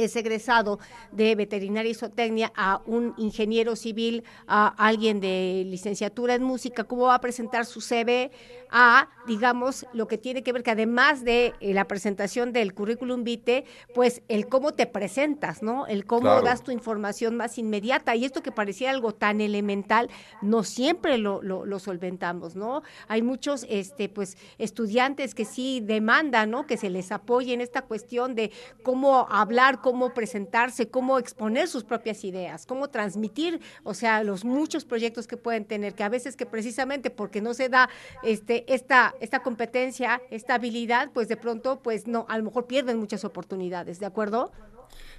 [0.05, 0.79] es egresado
[1.11, 7.03] de veterinaria y zootecnia a un ingeniero civil, a alguien de licenciatura en música, cómo
[7.03, 8.31] va a presentar su CV
[8.71, 13.23] a, digamos, lo que tiene que ver que además de eh, la presentación del currículum
[13.25, 15.87] vitae, pues el cómo te presentas, ¿no?
[15.87, 16.41] El cómo Claro.
[16.43, 18.15] das tu información más inmediata.
[18.15, 20.09] Y esto que parecía algo tan elemental,
[20.41, 22.81] no siempre lo, lo, lo solventamos, ¿no?
[23.09, 26.65] Hay muchos, este, pues, estudiantes que sí demandan, ¿no?
[26.65, 28.51] Que se les apoye en esta cuestión de
[28.83, 34.85] cómo hablar, cómo presentarse, cómo exponer sus propias ideas, cómo transmitir, o sea, los muchos
[34.85, 37.89] proyectos que pueden tener, que a veces que precisamente porque no se da
[38.23, 42.97] este, esta, esta competencia, esta habilidad, pues de pronto, pues no, a lo mejor pierden
[42.97, 44.51] muchas oportunidades, ¿de acuerdo?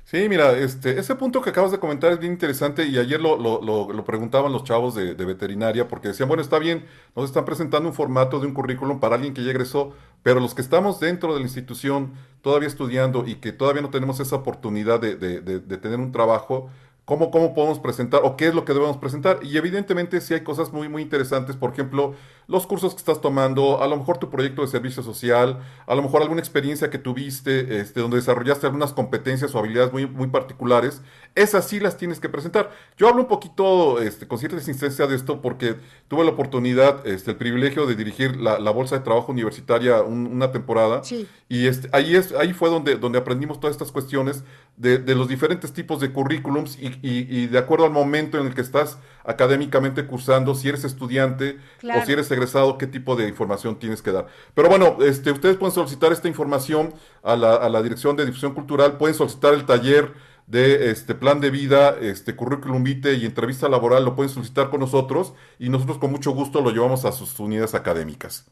[0.05, 3.37] Sí, mira, este, ese punto que acabas de comentar es bien interesante y ayer lo,
[3.39, 6.85] lo- lo- preguntaban los chavos de, de veterinaria porque decían, bueno, está bien,
[7.17, 9.93] nos están presentando un formato de un currículum para alguien que ya egresó,
[10.23, 14.19] pero los que estamos dentro de la institución todavía estudiando y que todavía no tenemos
[14.21, 16.69] esa oportunidad de- de- de tener un trabajo,
[17.05, 19.41] ¿cómo, ¿cómo podemos presentar o qué es lo que debemos presentar?
[19.43, 22.15] Y evidentemente sí hay cosas muy, muy interesantes, por ejemplo,
[22.49, 26.03] los cursos que estás tomando, a lo mejor tu proyecto de servicio social, a lo
[26.03, 31.03] mejor alguna experiencia que tuviste, este, donde desarrollaste algunas competencias o habilidades muy, muy particulares,
[31.35, 32.71] esas sí las tienes que presentar.
[32.97, 35.77] Yo hablo un poquito este, con cierta insistencia de esto porque
[36.09, 41.03] tuve la oportunidad, este, el privilegio de dirigir la, Bolsa de Trabajo Universitaria una temporada.
[41.49, 44.45] Y este, ahí, es, ahí fue donde, donde aprendimos todas estas cuestiones
[44.77, 48.99] de, los diferentes tipos de currículums y, de acuerdo al momento en el que estás
[49.25, 54.13] académicamente cursando, si eres estudiante o si eres egresado, qué tipo de información tienes que
[54.13, 54.27] dar.
[54.55, 58.55] Pero bueno, este, ustedes pueden solicitar esta información a la, a la Dirección de Difusión
[58.55, 60.13] Cultural, pueden solicitar el taller
[60.47, 64.81] de este plan de vida, este currículum vitae y entrevista laboral lo pueden solicitar con
[64.81, 68.47] nosotros y nosotros con mucho gusto lo llevamos a sus unidades académicas.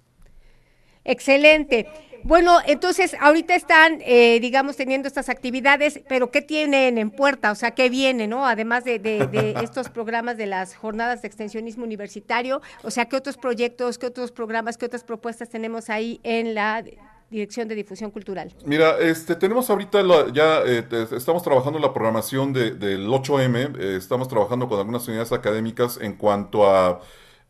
[1.05, 2.10] Excelente.
[2.25, 7.51] Bueno, entonces ahorita están, eh, digamos, teniendo estas actividades, pero ¿qué tienen en puerta?
[7.51, 8.47] O sea, ¿qué viene, no?
[8.47, 13.37] Además de, de estos programas de las jornadas de extensionismo universitario, o sea, ¿qué otros
[13.37, 16.85] proyectos, qué otros programas, qué otras propuestas tenemos ahí en la
[17.31, 18.53] Dirección de Difusión Cultural?
[18.67, 20.03] Mira, este, tenemos ahorita
[20.33, 25.31] ya, eh, estamos trabajando en la programación del 8M, eh, estamos trabajando con algunas unidades
[25.31, 27.01] académicas en cuanto a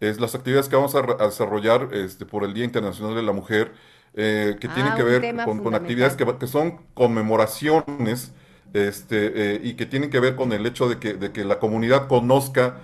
[0.01, 3.73] las actividades que vamos a, desarrollar este, por el Día Internacional de la Mujer,
[4.15, 8.33] eh, que tienen ah, que ver con, actividades que, son conmemoraciones
[8.73, 12.09] este, y que tienen que ver con el hecho de que, de que la comunidad
[12.09, 12.79] conozca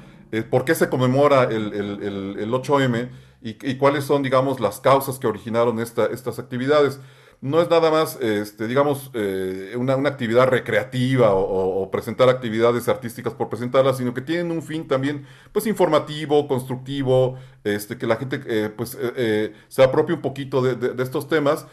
[0.51, 3.09] por qué se conmemora el, el, el 8M
[3.43, 6.99] y, cuáles son, digamos, las causas que originaron esta, estas actividades
[7.41, 13.49] no es nada más, este, digamos, eh, una, actividad recreativa o, presentar actividades artísticas por
[13.49, 18.71] presentarlas, sino que tienen un fin también, pues, informativo, constructivo, este, que la gente, eh,
[18.75, 21.67] pues, eh, se apropie un poquito de, estos temas.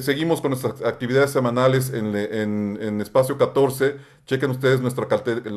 [0.00, 3.96] seguimos con nuestras actividades semanales en, en, Espacio 14.
[4.26, 5.06] Chequen ustedes nuestra,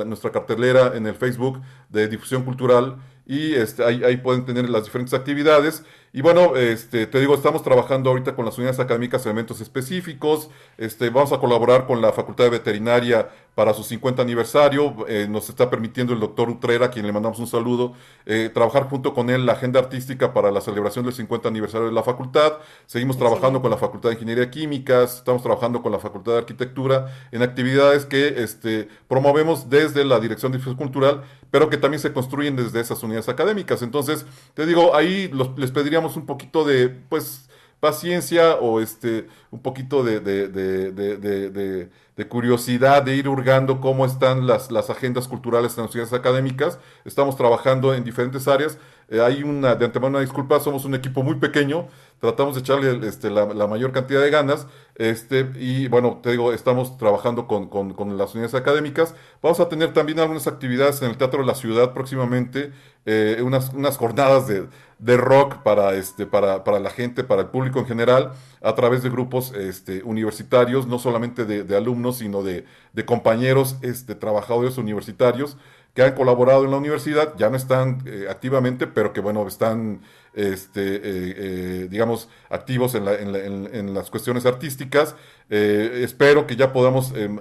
[0.06, 4.86] nuestra cartelera en el Facebook de Difusión Cultural y este, ahí, ahí pueden tener las
[4.86, 5.84] diferentes actividades.
[6.14, 10.50] Y bueno, este, te digo, estamos trabajando ahorita con las unidades académicas en eventos específicos.
[10.78, 15.08] Este, vamos a colaborar con la Facultad de Veterinaria para su 50 aniversario.
[15.08, 17.94] Eh, nos está permitiendo el doctor Utrera, a quien le mandamos un saludo,
[18.28, 21.92] eh, trabajar junto con él la agenda artística para la celebración del 50 aniversario de
[21.92, 22.54] la facultad.
[22.86, 27.08] Seguimos trabajando con la Facultad de Ingeniería Químicas, estamos trabajando con la Facultad de Arquitectura
[27.32, 32.14] en actividades que este, promovemos desde la Dirección de Difusión Cultural, pero que también se
[32.14, 33.82] construyen desde esas unidades académicas.
[33.82, 37.50] Entonces, te digo, ahí les pediríamos un poquito de, pues,
[37.80, 44.48] paciencia o este, un poquito de, de, de, de, curiosidad de ir hurgando cómo están
[44.48, 46.80] las, las agendas culturales en las ciudades académicas.
[47.06, 48.78] Estamos trabajando en diferentes áreas.
[49.10, 51.88] Eh, hay una, de antemano una disculpa, somos un equipo muy pequeño,
[52.20, 56.98] tratamos de echarle este, la, mayor cantidad de ganas, este, y bueno, te digo, estamos
[56.98, 59.16] trabajando con, con, las unidades académicas.
[59.42, 62.74] Vamos a tener también algunas actividades en el Teatro de la Ciudad próximamente,
[63.06, 64.68] eh, unas, unas jornadas de,
[65.00, 69.04] de rock para, este, para, para, la gente, para el público en general, a través
[69.04, 74.78] de grupos este, universitarios, no solamente de, de alumnos, sino de, de compañeros, este, trabajadores
[74.78, 75.58] universitarios
[75.98, 80.02] que han colaborado en la universidad, ya no están eh, activamente, pero que bueno, están,
[80.36, 85.16] este, eh, eh, digamos, activos en, la, en, las cuestiones artísticas.
[85.50, 87.40] espero que ya podamos em,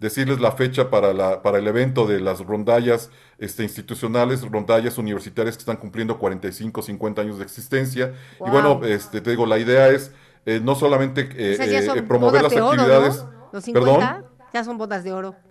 [0.00, 3.08] decirles la fecha para, la, para el evento de las rondallas
[3.38, 8.12] este, institucionales, rondallas universitarias que están cumpliendo 45, 50 años de existencia.
[8.46, 10.12] Y bueno, este, te digo, la idea es
[10.60, 11.24] no solamente
[12.06, 13.24] promover las actividades.
[13.50, 15.48] Los 50 ya son bodas de oro.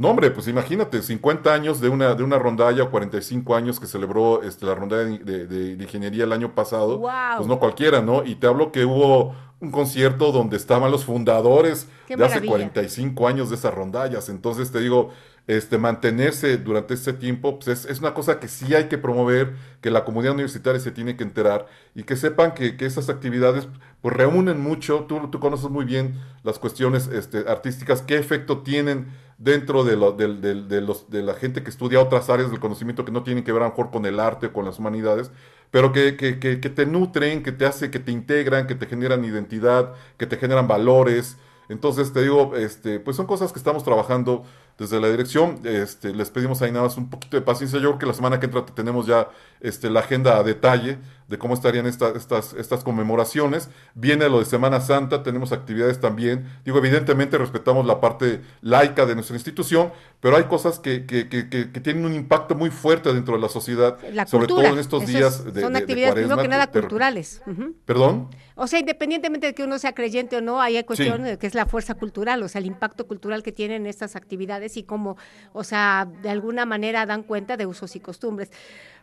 [0.00, 3.86] No, hombre, pues imagínate, 50 años de una, de una rondalla o 45 años que
[3.86, 7.02] celebró este, la rondalla de, ingeniería el año pasado.
[7.36, 8.24] Pues no cualquiera, ¿no?
[8.24, 13.50] Y te hablo que hubo un concierto donde estaban los fundadores de hace 45 años
[13.50, 14.30] de esas rondallas.
[14.30, 15.10] Entonces te digo,
[15.56, 19.90] este, mantenerse durante este tiempo, pues es, una cosa que sí hay que promover, que
[19.90, 23.66] la comunidad universitaria se tiene que enterar y que sepan que, que esas actividades
[24.00, 29.08] pues reúnen mucho, tú, tú conoces muy bien las cuestiones este, artísticas, qué efecto tienen
[29.38, 33.24] dentro de, de, los, de la gente que estudia otras áreas del conocimiento que no
[33.24, 35.32] tienen que ver a lo mejor con el arte o con las humanidades,
[35.72, 39.24] pero que, que, que, te nutren, que te hace, que te integran, que te generan
[39.24, 41.38] identidad, que te generan valores.
[41.68, 44.44] Entonces te digo, este, pues son cosas que estamos trabajando
[44.80, 45.60] desde la dirección.
[45.62, 47.78] Este, les pedimos ahí nada más un poquito de paciencia.
[47.78, 49.28] Yo creo que la semana que entra tenemos ya
[49.60, 50.96] este, la agenda a detalle
[51.28, 53.68] de cómo estarían estas, estas conmemoraciones.
[53.94, 56.46] Viene lo de Semana Santa, tenemos actividades también.
[56.64, 61.48] Digo, evidentemente respetamos la parte laica de nuestra institución, pero hay cosas que, que, que,
[61.48, 65.44] que tienen un impacto muy fuerte dentro de la sociedad, sobre todo en estos días
[65.54, 67.42] de Son actividades, primero que nada, culturales.
[67.84, 68.30] ¿Perdón?
[68.56, 71.54] O sea, independientemente de que uno sea creyente o no, hay cuestión de que es
[71.54, 75.16] la fuerza cultural, o sea, el impacto cultural que tienen estas actividades y cómo,
[75.52, 78.50] o sea, de alguna manera dan cuenta de usos y costumbres.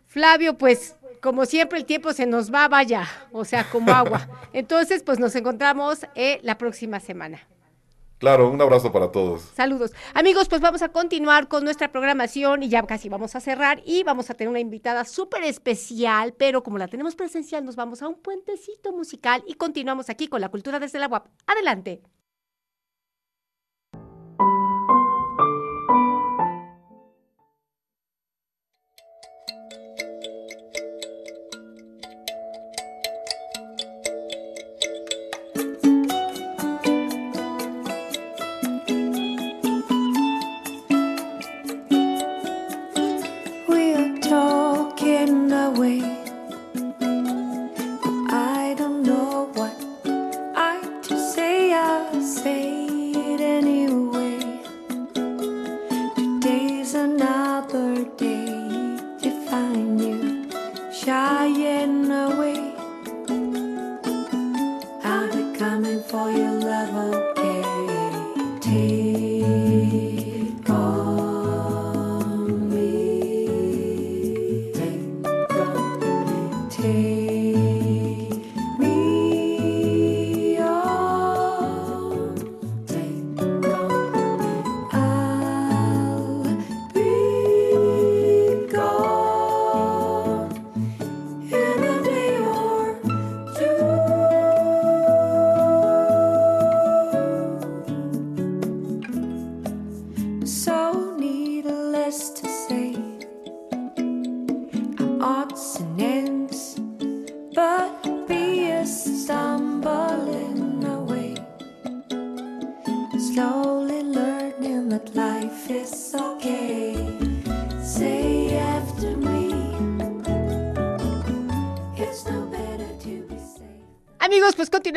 [0.05, 4.28] Flavio, pues como siempre el tiempo se nos va, vaya, o sea, como agua.
[4.53, 7.39] Entonces, pues nos encontramos eh, la próxima semana.
[8.18, 9.43] Claro, un abrazo para todos.
[9.53, 9.91] Saludos.
[10.15, 14.01] Amigos, pues vamos a continuar con nuestra programación y ya casi vamos a cerrar y
[14.03, 18.07] vamos a tener una invitada súper especial, pero como la tenemos presencial, nos vamos a
[18.07, 21.28] un puentecito musical y continuamos aquí con la cultura desde la UAP.
[21.45, 22.01] Adelante.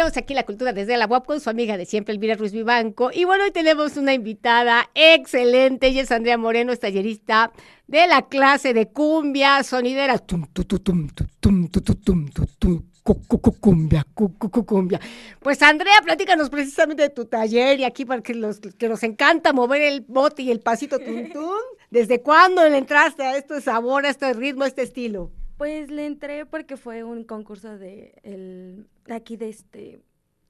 [0.01, 3.11] Continuamos aquí la cultura desde la UAP con su amiga de siempre, Elvira Ruiz Vivanco.
[3.13, 5.89] Y bueno, hoy tenemos una invitada excelente.
[5.89, 7.53] Ella es Andrea Moreno, es tallerista
[7.87, 10.19] de la clase de cumbia sonidera.
[13.61, 14.07] Cumbia,
[14.65, 15.01] cumbia.
[15.41, 19.53] Pues Andrea, platícanos precisamente de tu taller y aquí para que los que nos encanta
[19.53, 21.29] mover el bote y el pasito tum
[21.91, 25.31] ¿Desde cuándo le entraste a este sabor, a este ritmo, a este estilo?
[25.59, 30.01] Pues le entré porque fue un concurso de el aquí de este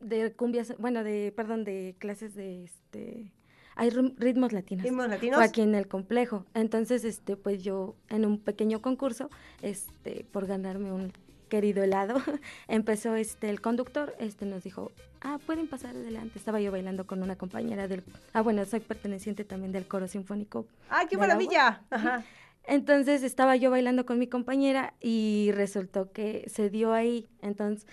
[0.01, 3.33] de cumbias, bueno, de perdón, de clases de este
[3.77, 4.85] hay ritmos latinos.
[4.85, 5.41] Ritmos latinos.
[5.41, 6.45] aquí en el complejo.
[6.55, 9.31] Entonces, este pues yo en un pequeño concurso,
[9.63, 11.13] este por ganarme un
[11.49, 12.15] querido helado,
[12.69, 17.23] empezó este el conductor, este nos dijo, "Ah, pueden pasar adelante." Estaba yo bailando con
[17.23, 18.03] una compañera del
[18.33, 20.67] Ah, bueno, soy perteneciente también del coro sinfónico.
[20.89, 21.83] ¡Ay, qué maravilla!
[21.91, 22.25] Ajá.
[22.65, 27.27] Entonces estaba yo bailando con mi compañera y resultó que se dio ahí.
[27.41, 27.87] Entonces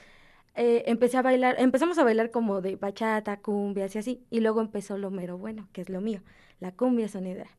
[0.57, 4.25] eh, empecé a bailar, empezamos a bailar como de bachata, cumbia, y así.
[4.29, 6.21] Y luego empezó lo mero bueno, que es lo mío,
[6.59, 7.49] la cumbia sonidera.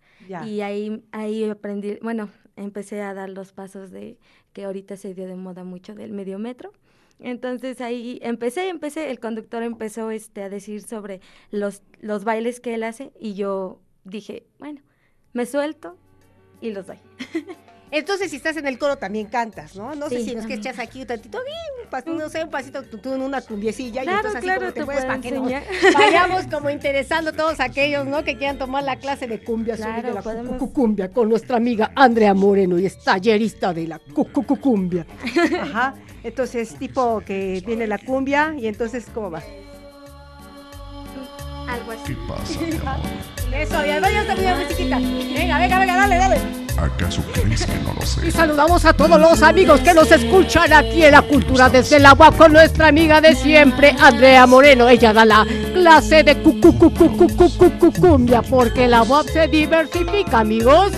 [0.45, 4.19] Y ahí, ahí aprendí, bueno, empecé a dar los pasos de
[4.53, 6.73] que ahorita se dio de moda mucho del medio metro.
[7.21, 11.21] Entonces ahí empecé, empecé, el conductor empezó este, a decir sobre
[11.51, 14.83] los, los bailes que él hace y yo dije, bueno,
[15.33, 15.97] me suelto,
[16.61, 16.99] y los doy.
[17.91, 19.95] Entonces, si estás en el coro, también cantas, ¿no?
[19.95, 21.39] No sé si nos que echas aquí un tantito,
[22.07, 25.21] no sé, un pasito, tú en una cumbiecilla, y entonces así como te puedes para
[25.21, 25.51] que nos
[25.95, 28.25] vayamos como interesando a todos aquellos, ¿no?
[28.25, 32.79] Que quieran tomar la clase de cumbia, claro, la cumbia con nuestra amiga Andrea Moreno,
[32.79, 35.07] y es tallerista de la cumbia.
[35.63, 35.95] Ajá.
[36.25, 39.43] Entonces, tipo que viene la cumbia, y entonces, ¿cómo va?
[41.69, 42.15] Algo así.
[42.15, 43.29] ¿Qué pasa, mi amor?
[43.53, 44.99] Eso, ya vaya esta muy chiquita.
[44.99, 46.41] Venga, venga, venga, dale, dale.
[46.79, 48.29] ¿Acaso crees que no lo sé?
[48.29, 52.07] Y saludamos a todos los amigos que nos escuchan aquí en la cultura desde el
[52.07, 54.89] agua con nuestra amiga de siempre, Andrea Moreno.
[54.89, 56.37] Ella da la clase de
[58.01, 60.93] cumbia porque la voz se diversifica, amigos.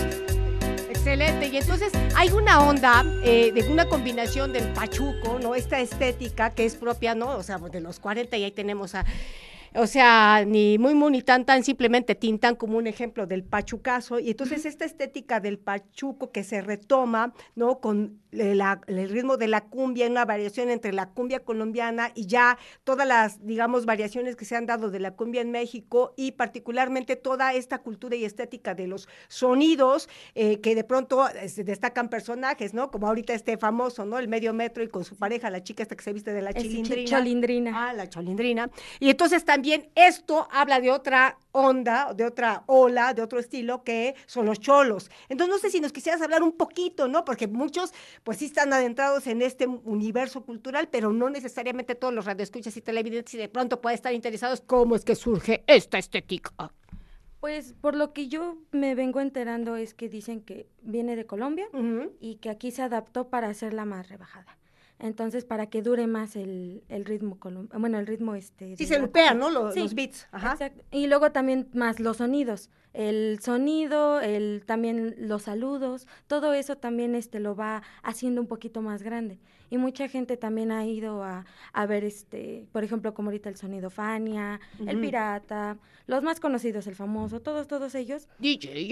[0.88, 1.48] Excelente.
[1.48, 5.54] Y entonces hay una onda eh, de una combinación del pachuco, ¿no?
[5.54, 7.36] Esta estética que es propia, ¿no?
[7.36, 9.04] O sea, de los 40 y ahí tenemos a
[9.74, 14.18] o sea, ni muy, muy, ni tan, tan, simplemente tintan como un ejemplo del pachucazo.
[14.18, 17.80] Y entonces esta estética del pachuco que se retoma, ¿no?
[17.80, 23.06] Con el ritmo de la cumbia, una variación entre la cumbia colombiana y ya todas
[23.06, 27.54] las, digamos, variaciones que se han dado de la cumbia en México y particularmente toda
[27.54, 32.74] esta cultura y estética de los sonidos eh, que de pronto eh, se destacan personajes,
[32.74, 32.90] ¿no?
[32.90, 34.18] Como ahorita este famoso, ¿no?
[34.18, 36.52] El medio metro y con su pareja, la chica esta que se viste de la
[36.52, 37.10] chilindrina.
[37.10, 37.88] Cholindrina.
[37.88, 38.70] Ah, la cholindrina.
[38.98, 44.14] Y entonces también esto habla de otra onda, de otra ola, de otro estilo, que
[44.26, 45.10] son los cholos.
[45.28, 47.24] Entonces, no sé si nos quisieras hablar un poquito, ¿no?
[47.24, 47.92] Porque muchos,
[48.24, 52.80] pues sí están adentrados en este universo cultural, pero no necesariamente todos los radioescuchas y
[52.80, 56.72] televidentes y de pronto pueden estar interesados cómo es que surge esta estética.
[57.40, 61.66] Pues por lo que yo me vengo enterando es que dicen que viene de Colombia
[62.20, 64.59] y que aquí se adaptó para hacerla más rebajada.
[65.00, 67.38] Entonces, para que dure más el, el ritmo,
[67.78, 68.76] bueno, el ritmo este...
[68.76, 69.34] Sí, se cumbia.
[69.34, 69.50] ¿no?
[69.50, 70.28] Los, Sí, los beats.
[70.30, 70.52] Ajá.
[70.52, 70.84] Exacto.
[70.90, 77.14] Y luego también más los sonidos, el sonido, el también los saludos, todo eso también
[77.14, 79.38] este lo va haciendo un poquito más grande.
[79.70, 83.56] Y mucha gente también ha ido a, a ver este, por ejemplo, como ahorita el
[83.56, 88.88] sonido Fania, el pirata, los más conocidos, el famoso, todos todos ellos DJ.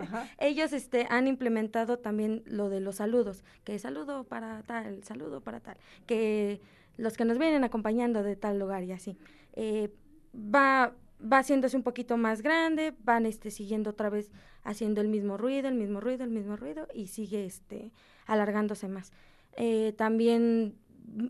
[0.00, 0.28] Ajá.
[0.38, 5.60] ellos este, han implementado también lo de los saludos, que saludo para tal, saludo para
[5.60, 5.76] tal,
[6.06, 6.60] que
[6.96, 9.18] los que nos vienen acompañando de tal lugar y así.
[9.52, 9.90] Eh,
[10.34, 14.30] va, va haciéndose un poquito más grande, van este, siguiendo otra vez
[14.66, 17.92] haciendo el mismo ruido, el mismo ruido, el mismo ruido y sigue este,
[18.26, 19.12] alargándose más.
[19.56, 20.74] Eh, también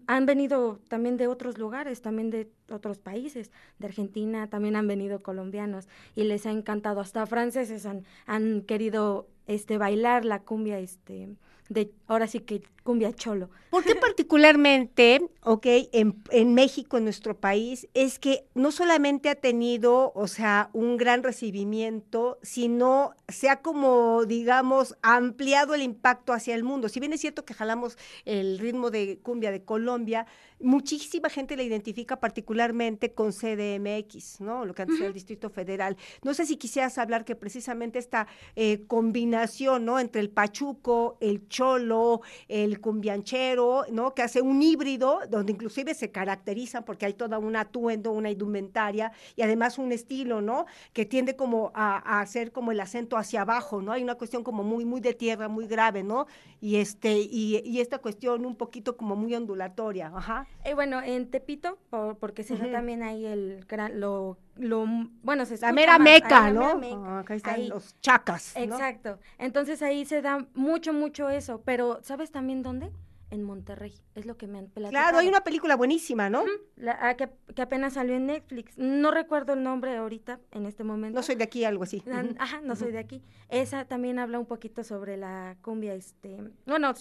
[0.07, 5.23] han venido también de otros lugares, también de otros países, de Argentina, también han venido
[5.23, 11.29] colombianos y les ha encantado, hasta franceses han, han querido este bailar la cumbia este
[11.69, 13.51] de ahora sí que cumbia cholo.
[13.69, 19.35] ¿Por qué particularmente, ok, en, en México, en nuestro país, es que no solamente ha
[19.35, 26.55] tenido, o sea, un gran recibimiento, sino se ha como, digamos, ampliado el impacto hacia
[26.55, 26.89] el mundo?
[26.89, 30.27] Si bien es cierto que jalamos el ritmo de cumbia de Colombia,
[30.61, 34.65] muchísima gente la identifica particularmente con CDMX, ¿no?
[34.65, 35.97] Lo que antes era el Distrito Federal.
[36.23, 39.99] No sé si quisieras hablar que precisamente esta eh, combinación, ¿no?
[39.99, 44.15] Entre el pachuco, el cholo, el cumbianchero, ¿no?
[44.15, 49.13] Que hace un híbrido donde inclusive se caracterizan porque hay toda un atuendo, una indumentaria
[49.37, 50.67] y además un estilo, ¿no?
[50.93, 53.93] Que tiende como a, a hacer como el acento hacia abajo, ¿no?
[53.93, 56.27] Hay una cuestión como muy, muy de tierra, muy grave, ¿no?
[56.61, 60.47] Y este, y, y esta cuestión un poquito como muy ondulatoria, ajá.
[60.65, 62.73] Eh, bueno, en Tepito, por- porque se da Ujú.
[62.73, 64.87] también ahí el gran, lo, lo,
[65.23, 66.79] bueno, se La mera más, meca, la mera ¿no?
[66.79, 67.69] meca, Ah, acá están ahí.
[67.69, 68.63] los chacas, ¿no?
[68.63, 69.19] Exacto.
[69.39, 71.63] Entonces ahí se da mucho, mucho eso.
[71.65, 72.91] Pero, ¿sabes también dónde?
[73.29, 73.93] En Monterrey.
[74.15, 74.91] Es lo que me han platicado.
[75.05, 76.45] Claro, hay una película buenísima, ¿no?
[76.77, 78.79] La- ah, que, que apenas salió en Netflix.
[78.79, 81.19] No recuerdo el nombre ahorita, en este momento.
[81.19, 82.05] No soy de aquí, algo así.
[82.39, 83.23] Ajá, no soy de aquí.
[83.49, 86.93] Esa también habla un poquito sobre la cumbia, este, bueno,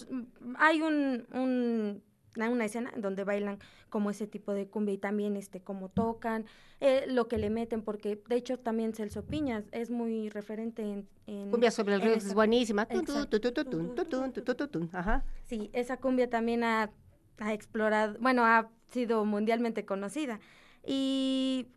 [0.58, 2.02] hay un, un-
[2.36, 3.58] una una escena donde bailan
[3.88, 6.44] como ese tipo de cumbia y también este cómo tocan,
[6.80, 11.08] eh, lo que le meten, porque de hecho también Celso Piñas es muy referente en,
[11.26, 12.82] en- Cumbia sobre el en río es buenísima.
[14.92, 15.24] Ajá.
[15.44, 16.90] Sí, esa cumbia también ha,
[17.38, 20.38] ha explorado, bueno, ha sido mundialmente conocida.
[20.84, 21.68] Y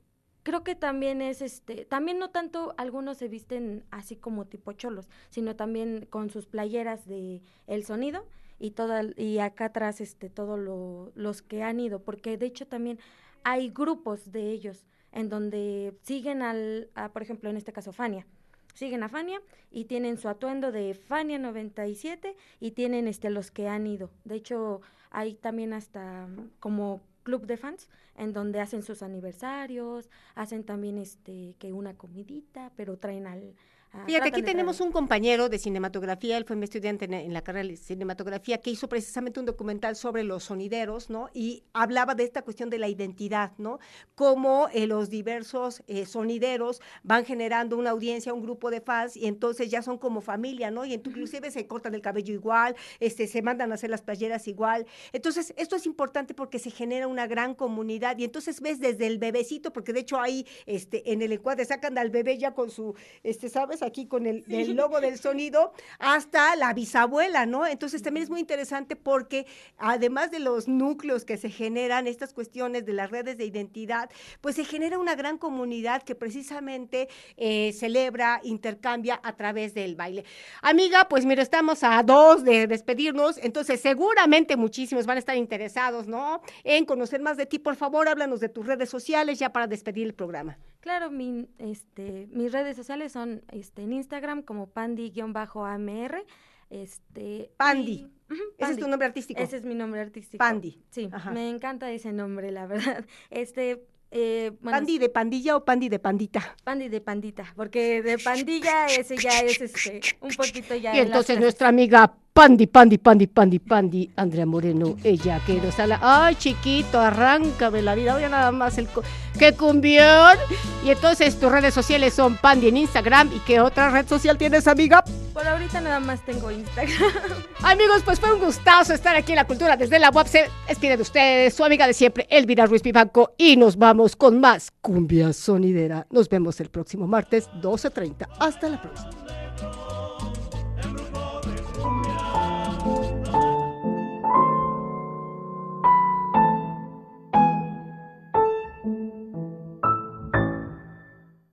[0.43, 5.09] creo que también es este, también no tanto algunos se visten así como tipo cholos,
[5.29, 8.25] sino también con sus playeras de el sonido
[8.59, 12.67] y toda y acá atrás este todo lo, los que han ido, porque de hecho
[12.67, 12.99] también
[13.43, 18.25] hay grupos de ellos en donde siguen al, por ejemplo, en este caso Fania.
[18.73, 19.41] Siguen a Fania
[19.71, 24.11] y tienen su atuendo de Fania 97 y tienen este los que han ido.
[24.23, 26.27] De hecho, hay también hasta
[26.59, 32.71] como club de fans en donde hacen sus aniversarios, hacen también este que una comidita,
[32.75, 33.55] pero traen al
[33.91, 37.41] a- Fíjate, aquí tenemos un compañero de cinematografía, él fue mi estudiante en, en la
[37.41, 41.29] carrera de cinematografía, que hizo precisamente un documental sobre los sonideros, ¿no?
[41.33, 43.79] Y hablaba de esta cuestión de la identidad, ¿no?
[44.15, 49.25] Cómo eh, los diversos eh, sonideros van generando una audiencia, un grupo de fans, y
[49.25, 50.85] entonces ya son como familia, ¿no?
[50.85, 54.85] Y inclusive se cortan el cabello igual, este, se mandan a hacer las playeras igual.
[55.13, 59.17] Entonces, esto es importante porque se genera una gran comunidad, y entonces ves desde el
[59.17, 62.93] bebecito, porque de hecho ahí, este, en el encuadre sacan al bebé ya con su,
[63.23, 63.78] este, ¿sabes?
[63.81, 67.65] Aquí con el, el logo del sonido, hasta la bisabuela, ¿no?
[67.65, 69.45] Entonces también es muy interesante porque
[69.77, 74.09] además de los núcleos que se generan, estas cuestiones de las redes de identidad,
[74.41, 80.25] pues se genera una gran comunidad que precisamente eh, celebra, intercambia a través del baile.
[80.61, 86.07] Amiga, pues mira, estamos a dos de despedirnos, entonces seguramente muchísimos van a estar interesados,
[86.07, 86.41] ¿no?
[86.63, 87.59] En conocer más de ti.
[87.59, 90.57] Por favor, háblanos de tus redes sociales ya para despedir el programa.
[90.81, 96.25] Claro, mi, este, mis redes sociales son este, en Instagram como pandi-amr.
[96.69, 97.91] Este, Pandi.
[97.91, 98.81] y- ujú, Ese es Pandi.
[98.81, 99.41] tu nombre artístico.
[99.41, 100.37] Ese es mi nombre artístico.
[100.37, 100.81] Pandi.
[100.91, 101.31] Sí, Ajá.
[101.31, 103.05] me encanta ese nombre, la verdad.
[103.31, 106.55] Este, eh, bueno, ¿Pandi de pandilla o pandi de pandita?
[106.63, 110.95] Pandi de pandita, porque de pandilla ese ya es este, un poquito ya.
[110.95, 115.99] Y entonces nuestra amiga Pandi, Pandi, Pandi, Pandi, Pandi, Andrea Moreno, ella que nos habla.
[116.01, 118.15] Ay, chiquito, arráncame la vida.
[118.15, 118.87] Oye, nada más el.
[118.87, 119.03] co-
[119.37, 120.37] ¡Qué cumbión!
[120.85, 123.29] Y entonces tus redes sociales son Pandi en Instagram.
[123.35, 125.03] ¿Y qué otra red social tienes, amiga?
[125.33, 127.11] Por ahorita nada más tengo Instagram.
[127.63, 130.27] Amigos, pues fue un gustazo estar aquí en la cultura desde la web.
[130.27, 133.33] Se despide de ustedes, su amiga de siempre, Elvira Ruiz Pibanco.
[133.37, 136.07] Y nos vamos con más cumbia sonidera.
[136.09, 138.27] Nos vemos el próximo martes, 12.30.
[138.39, 139.09] Hasta la próxima.